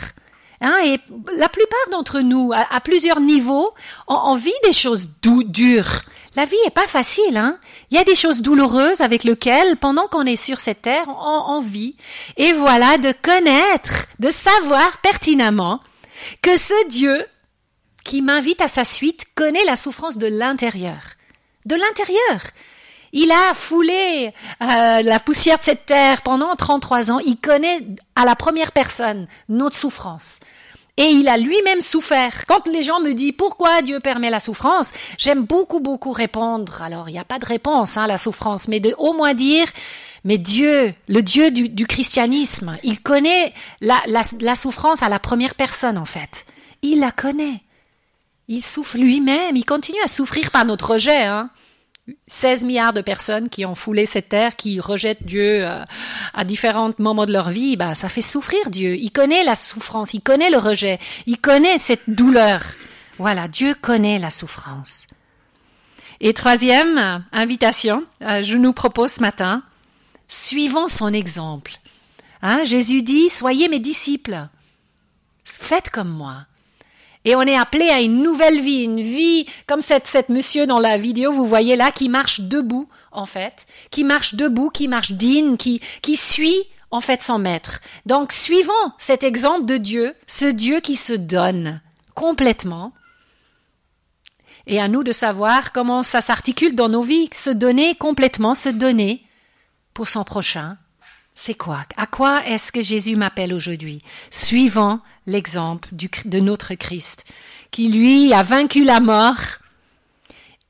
Hein, 0.62 0.74
et 0.84 0.98
la 1.36 1.50
plupart 1.50 1.88
d'entre 1.90 2.20
nous, 2.20 2.52
à, 2.54 2.80
plusieurs 2.80 3.20
niveaux, 3.20 3.74
on, 4.08 4.34
vit 4.36 4.52
des 4.64 4.72
choses 4.72 5.10
dures. 5.20 6.02
La 6.34 6.46
vie 6.46 6.56
est 6.66 6.70
pas 6.70 6.86
facile. 6.86 7.36
Hein. 7.36 7.58
Il 7.90 7.96
y 7.96 8.00
a 8.00 8.04
des 8.04 8.14
choses 8.14 8.40
douloureuses 8.40 9.02
avec 9.02 9.24
lesquelles, 9.24 9.76
pendant 9.76 10.06
qu'on 10.06 10.24
est 10.24 10.36
sur 10.36 10.60
cette 10.60 10.82
terre, 10.82 11.04
on, 11.08 11.56
on 11.56 11.60
vit. 11.60 11.96
Et 12.38 12.54
voilà, 12.54 12.96
de 12.96 13.12
connaître, 13.20 14.06
de 14.18 14.30
savoir 14.30 14.98
pertinemment 14.98 15.80
que 16.40 16.56
ce 16.56 16.88
Dieu 16.88 17.26
qui 18.04 18.22
m'invite 18.22 18.60
à 18.60 18.68
sa 18.68 18.84
suite 18.84 19.26
connaît 19.34 19.64
la 19.64 19.76
souffrance 19.76 20.16
de 20.16 20.28
l'intérieur. 20.28 21.00
De 21.66 21.74
l'intérieur. 21.74 22.40
Il 23.18 23.32
a 23.32 23.54
foulé 23.54 24.30
euh, 24.60 25.00
la 25.00 25.18
poussière 25.18 25.58
de 25.58 25.64
cette 25.64 25.86
terre 25.86 26.20
pendant 26.20 26.54
33 26.54 27.10
ans. 27.10 27.18
Il 27.20 27.38
connaît 27.38 27.80
à 28.14 28.26
la 28.26 28.36
première 28.36 28.72
personne 28.72 29.26
notre 29.48 29.74
souffrance. 29.74 30.38
Et 30.98 31.06
il 31.06 31.26
a 31.26 31.38
lui-même 31.38 31.80
souffert. 31.80 32.44
Quand 32.46 32.66
les 32.66 32.82
gens 32.82 33.00
me 33.00 33.14
disent 33.14 33.32
pourquoi 33.38 33.80
Dieu 33.80 34.00
permet 34.00 34.28
la 34.28 34.38
souffrance, 34.38 34.92
j'aime 35.16 35.44
beaucoup, 35.44 35.80
beaucoup 35.80 36.12
répondre. 36.12 36.82
Alors, 36.82 37.08
il 37.08 37.12
n'y 37.12 37.18
a 37.18 37.24
pas 37.24 37.38
de 37.38 37.46
réponse 37.46 37.96
hein, 37.96 38.02
à 38.02 38.06
la 38.06 38.18
souffrance, 38.18 38.68
mais 38.68 38.80
de 38.80 38.94
au 38.98 39.14
moins 39.14 39.32
dire, 39.32 39.66
mais 40.24 40.36
Dieu, 40.36 40.92
le 41.08 41.22
Dieu 41.22 41.50
du, 41.50 41.86
christianisme, 41.86 42.76
il 42.82 43.00
connaît 43.00 43.54
la, 43.80 43.98
la 44.40 44.54
souffrance 44.54 45.02
à 45.02 45.08
la 45.08 45.18
première 45.18 45.54
personne, 45.54 45.96
en 45.96 46.04
fait. 46.04 46.44
Il 46.82 47.00
la 47.00 47.12
connaît. 47.12 47.62
Il 48.48 48.62
souffre 48.62 48.98
lui-même. 48.98 49.56
Il 49.56 49.64
continue 49.64 50.02
à 50.04 50.08
souffrir 50.08 50.50
par 50.50 50.66
notre 50.66 50.92
rejet. 50.92 51.24
Hein. 51.24 51.48
16 52.28 52.64
milliards 52.64 52.92
de 52.92 53.00
personnes 53.00 53.48
qui 53.48 53.66
ont 53.66 53.74
foulé 53.74 54.06
cette 54.06 54.28
terre, 54.28 54.56
qui 54.56 54.80
rejettent 54.80 55.24
Dieu 55.24 55.66
euh, 55.66 55.84
à 56.34 56.44
différents 56.44 56.92
moments 56.98 57.26
de 57.26 57.32
leur 57.32 57.50
vie, 57.50 57.76
bah, 57.76 57.94
ça 57.94 58.08
fait 58.08 58.22
souffrir 58.22 58.70
Dieu. 58.70 58.96
Il 58.96 59.10
connaît 59.10 59.44
la 59.44 59.54
souffrance, 59.54 60.14
il 60.14 60.20
connaît 60.20 60.50
le 60.50 60.58
rejet, 60.58 60.98
il 61.26 61.38
connaît 61.38 61.78
cette 61.78 62.08
douleur. 62.08 62.62
Voilà, 63.18 63.48
Dieu 63.48 63.74
connaît 63.74 64.18
la 64.18 64.30
souffrance. 64.30 65.06
Et 66.20 66.32
troisième 66.32 67.24
invitation, 67.32 68.04
euh, 68.22 68.42
je 68.42 68.56
nous 68.56 68.72
propose 68.72 69.12
ce 69.12 69.20
matin, 69.20 69.62
suivons 70.28 70.88
son 70.88 71.12
exemple. 71.12 71.72
Hein, 72.42 72.64
Jésus 72.64 73.02
dit, 73.02 73.28
soyez 73.28 73.68
mes 73.68 73.80
disciples. 73.80 74.48
Faites 75.44 75.90
comme 75.90 76.10
moi. 76.10 76.46
Et 77.26 77.34
on 77.34 77.42
est 77.42 77.56
appelé 77.56 77.88
à 77.88 78.00
une 78.00 78.22
nouvelle 78.22 78.60
vie, 78.60 78.84
une 78.84 79.00
vie 79.00 79.46
comme 79.66 79.80
cette, 79.80 80.28
monsieur 80.28 80.64
dans 80.68 80.78
la 80.78 80.96
vidéo, 80.96 81.32
vous 81.32 81.48
voyez 81.48 81.74
là, 81.74 81.90
qui 81.90 82.08
marche 82.08 82.40
debout, 82.40 82.88
en 83.10 83.26
fait, 83.26 83.66
qui 83.90 84.04
marche 84.04 84.36
debout, 84.36 84.70
qui 84.70 84.86
marche 84.86 85.10
digne, 85.10 85.56
qui, 85.56 85.80
qui 86.02 86.16
suit, 86.16 86.62
en 86.92 87.00
fait, 87.00 87.24
son 87.24 87.40
maître. 87.40 87.80
Donc, 88.06 88.30
suivons 88.30 88.72
cet 88.96 89.24
exemple 89.24 89.66
de 89.66 89.76
Dieu, 89.76 90.14
ce 90.28 90.44
Dieu 90.44 90.78
qui 90.78 90.94
se 90.94 91.14
donne 91.14 91.80
complètement. 92.14 92.92
Et 94.68 94.80
à 94.80 94.86
nous 94.86 95.02
de 95.02 95.12
savoir 95.12 95.72
comment 95.72 96.04
ça 96.04 96.20
s'articule 96.20 96.76
dans 96.76 96.88
nos 96.88 97.02
vies, 97.02 97.28
se 97.34 97.50
donner 97.50 97.96
complètement, 97.96 98.54
se 98.54 98.68
donner 98.68 99.26
pour 99.94 100.06
son 100.06 100.22
prochain, 100.22 100.78
c'est 101.38 101.54
quoi? 101.54 101.80
À 101.98 102.06
quoi 102.06 102.46
est-ce 102.46 102.72
que 102.72 102.80
Jésus 102.80 103.14
m'appelle 103.14 103.52
aujourd'hui? 103.52 104.02
Suivant 104.30 105.00
l'exemple 105.26 105.90
de 105.92 106.40
notre 106.40 106.74
Christ, 106.74 107.26
qui 107.70 107.90
lui 107.90 108.32
a 108.32 108.42
vaincu 108.42 108.84
la 108.84 109.00
mort 109.00 109.36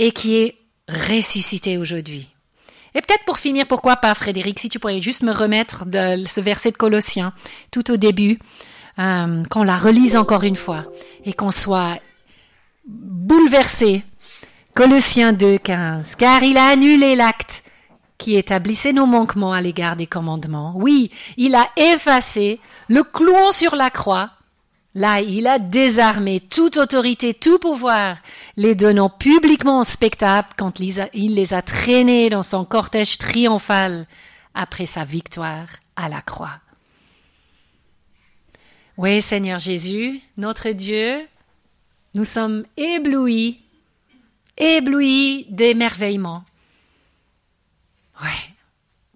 et 0.01 0.11
qui 0.11 0.35
est 0.35 0.57
ressuscité 0.89 1.79
aujourd'hui. 1.79 2.29
Et 2.97 3.01
peut-être 3.01 3.25
pour 3.25 3.39
finir, 3.39 3.69
pourquoi 3.69 3.97
pas, 3.97 4.13
Frédéric, 4.17 4.59
si 4.59 4.69
tu 4.69 4.81
pourrais 4.81 5.01
juste 5.01 5.23
me 5.23 5.31
remettre 5.31 5.87
de 5.87 6.25
ce 6.27 6.41
verset 6.41 6.73
de 6.73 6.77
Colossiens 6.77 7.33
tout 7.71 7.89
au 7.93 7.97
début, 7.97 8.41
euh, 8.99 9.45
qu'on 9.45 9.63
la 9.63 9.77
relise 9.77 10.17
encore 10.17 10.43
une 10.43 10.57
fois 10.57 10.87
et 11.25 11.33
qu'on 11.33 11.53
soit 11.53 12.01
bouleversé. 12.89 14.03
Colossiens 14.75 15.33
2, 15.33 15.59
15. 15.59 16.17
Car 16.17 16.43
il 16.43 16.57
a 16.57 16.67
annulé 16.71 17.15
l'acte 17.15 17.63
qui 18.19 18.37
établissait 18.37 18.93
nos 18.93 19.07
manquements 19.07 19.53
à 19.53 19.61
l'égard 19.61 19.97
des 19.97 20.07
commandements. 20.07 20.73
Oui, 20.77 21.11
il 21.37 21.55
a 21.55 21.69
effacé 21.77 22.61
le 22.89 23.03
clouant 23.05 23.53
sur 23.53 23.77
la 23.77 23.91
croix. 23.91 24.31
Là, 24.95 25.21
il 25.21 25.47
a 25.47 25.59
désarmé 25.59 26.41
toute 26.41 26.79
autorité, 26.79 27.35
tout 27.35 27.59
pouvoir, 27.59 28.17
les 28.57 28.75
donnant 28.75 29.11
publiquement 29.11 29.81
au 29.81 29.85
spectacle 29.85 30.55
quand 30.57 30.81
il 30.81 31.35
les 31.35 31.53
a 31.53 31.61
traînés 31.61 32.31
dans 32.31 32.43
son 32.43 32.65
cortège 32.65 33.19
triomphal 33.19 34.07
après 34.55 34.87
sa 34.87 35.05
victoire 35.05 35.67
à 35.97 36.09
la 36.09 36.23
croix. 36.23 36.61
Oui, 38.97 39.21
Seigneur 39.21 39.59
Jésus, 39.59 40.23
notre 40.39 40.71
Dieu, 40.71 41.21
nous 42.15 42.25
sommes 42.25 42.65
éblouis, 42.79 43.61
éblouis 44.57 45.47
d'émerveillement 45.51 46.45
Ouais. 48.23 48.55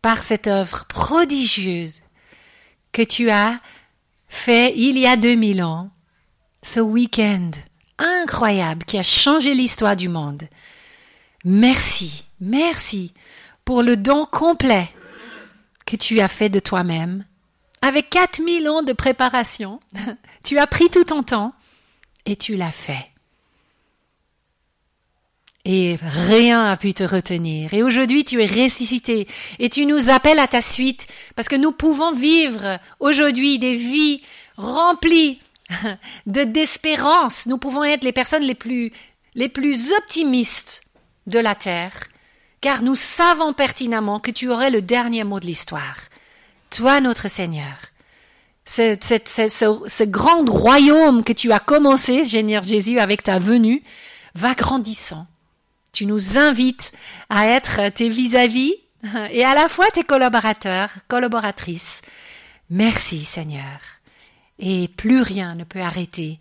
Par 0.02 0.22
cette 0.22 0.46
œuvre 0.46 0.86
prodigieuse 0.86 2.00
que 2.92 3.02
tu 3.02 3.30
as 3.30 3.60
fait 4.28 4.72
il 4.76 4.98
y 4.98 5.06
a 5.06 5.16
2000 5.16 5.62
ans, 5.62 5.90
ce 6.62 6.80
week-end 6.80 7.50
incroyable 7.98 8.84
qui 8.84 8.98
a 8.98 9.02
changé 9.02 9.54
l'histoire 9.54 9.96
du 9.96 10.08
monde. 10.08 10.44
Merci, 11.44 12.24
merci 12.40 13.12
pour 13.64 13.82
le 13.82 13.96
don 13.96 14.26
complet 14.26 14.88
que 15.86 15.96
tu 15.96 16.20
as 16.20 16.28
fait 16.28 16.48
de 16.48 16.60
toi-même. 16.60 17.24
Avec 17.82 18.10
4000 18.10 18.68
ans 18.68 18.82
de 18.82 18.92
préparation, 18.92 19.80
tu 20.44 20.58
as 20.58 20.66
pris 20.66 20.90
tout 20.90 21.04
ton 21.04 21.22
temps 21.22 21.54
et 22.26 22.36
tu 22.36 22.56
l'as 22.56 22.72
fait 22.72 23.10
et 25.64 25.98
rien 26.00 26.64
n'a 26.64 26.76
pu 26.76 26.94
te 26.94 27.04
retenir. 27.04 27.74
Et 27.74 27.82
aujourd'hui, 27.82 28.24
tu 28.24 28.42
es 28.42 28.46
ressuscité 28.46 29.28
et 29.58 29.68
tu 29.68 29.84
nous 29.84 30.08
appelles 30.08 30.38
à 30.38 30.48
ta 30.48 30.60
suite 30.60 31.06
parce 31.36 31.48
que 31.48 31.56
nous 31.56 31.72
pouvons 31.72 32.12
vivre 32.12 32.78
aujourd'hui 32.98 33.58
des 33.58 33.76
vies 33.76 34.22
remplies 34.56 35.40
de 36.26 36.44
d'espérance. 36.44 37.46
Nous 37.46 37.58
pouvons 37.58 37.84
être 37.84 38.04
les 38.04 38.12
personnes 38.12 38.42
les 38.42 38.54
plus 38.54 38.92
les 39.34 39.48
plus 39.48 39.92
optimistes 39.92 40.84
de 41.26 41.38
la 41.38 41.54
terre 41.54 41.92
car 42.60 42.82
nous 42.82 42.96
savons 42.96 43.52
pertinemment 43.52 44.18
que 44.18 44.30
tu 44.30 44.48
aurais 44.48 44.70
le 44.70 44.82
dernier 44.82 45.24
mot 45.24 45.40
de 45.40 45.46
l'histoire. 45.46 45.96
Toi, 46.70 47.00
notre 47.00 47.28
Seigneur. 47.28 47.76
Ce, 48.66 48.96
ce 49.00 50.04
grand 50.04 50.44
royaume 50.48 51.24
que 51.24 51.32
tu 51.32 51.50
as 51.50 51.58
commencé, 51.58 52.24
Seigneur 52.24 52.62
Jésus, 52.62 53.00
avec 53.00 53.22
ta 53.22 53.38
venue, 53.38 53.82
va 54.34 54.54
grandissant 54.54 55.26
tu 55.92 56.06
nous 56.06 56.38
invites 56.38 56.92
à 57.28 57.46
être 57.46 57.88
tes 57.90 58.08
vis-à-vis 58.08 58.74
et 59.30 59.44
à 59.44 59.54
la 59.54 59.68
fois 59.68 59.90
tes 59.90 60.04
collaborateurs, 60.04 60.90
collaboratrices. 61.08 62.02
Merci 62.68 63.24
Seigneur. 63.24 63.80
Et 64.58 64.88
plus 64.88 65.22
rien 65.22 65.54
ne 65.54 65.64
peut 65.64 65.80
arrêter 65.80 66.38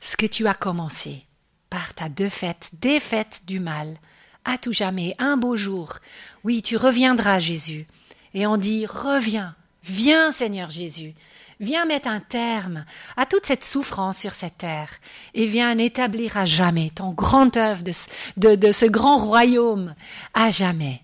ce 0.00 0.16
que 0.16 0.26
tu 0.26 0.46
as 0.46 0.54
commencé 0.54 1.26
par 1.70 1.94
ta 1.94 2.08
défaite, 2.08 2.70
défaite 2.80 3.42
du 3.46 3.60
mal, 3.60 3.96
à 4.44 4.58
tout 4.58 4.72
jamais, 4.72 5.14
un 5.18 5.36
beau 5.36 5.56
jour. 5.56 5.94
Oui, 6.42 6.62
tu 6.62 6.76
reviendras 6.76 7.38
Jésus. 7.38 7.86
Et 8.34 8.46
on 8.46 8.56
dit, 8.56 8.86
reviens, 8.86 9.54
viens 9.84 10.32
Seigneur 10.32 10.70
Jésus, 10.70 11.14
Viens 11.60 11.84
mettre 11.84 12.08
un 12.08 12.20
terme 12.20 12.86
à 13.18 13.26
toute 13.26 13.44
cette 13.44 13.64
souffrance 13.64 14.18
sur 14.18 14.34
cette 14.34 14.56
terre 14.58 14.90
et 15.34 15.46
viens 15.46 15.76
établir 15.76 16.38
à 16.38 16.46
jamais 16.46 16.88
ton 16.88 17.10
grand 17.10 17.54
œuvre 17.58 17.84
de, 17.84 18.72
ce 18.72 18.86
grand 18.86 19.18
royaume 19.18 19.94
à 20.32 20.50
jamais. 20.50 21.02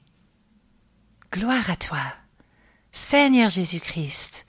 Gloire 1.30 1.70
à 1.70 1.76
toi, 1.76 2.02
Seigneur 2.90 3.50
Jésus-Christ, 3.50 4.46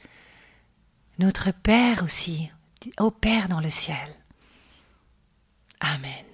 notre 1.20 1.52
Père 1.52 2.04
aussi, 2.04 2.50
au 3.00 3.12
Père 3.12 3.50
dans 3.50 3.60
le 3.60 3.70
ciel. 3.70 4.16
Amen. 5.82 6.27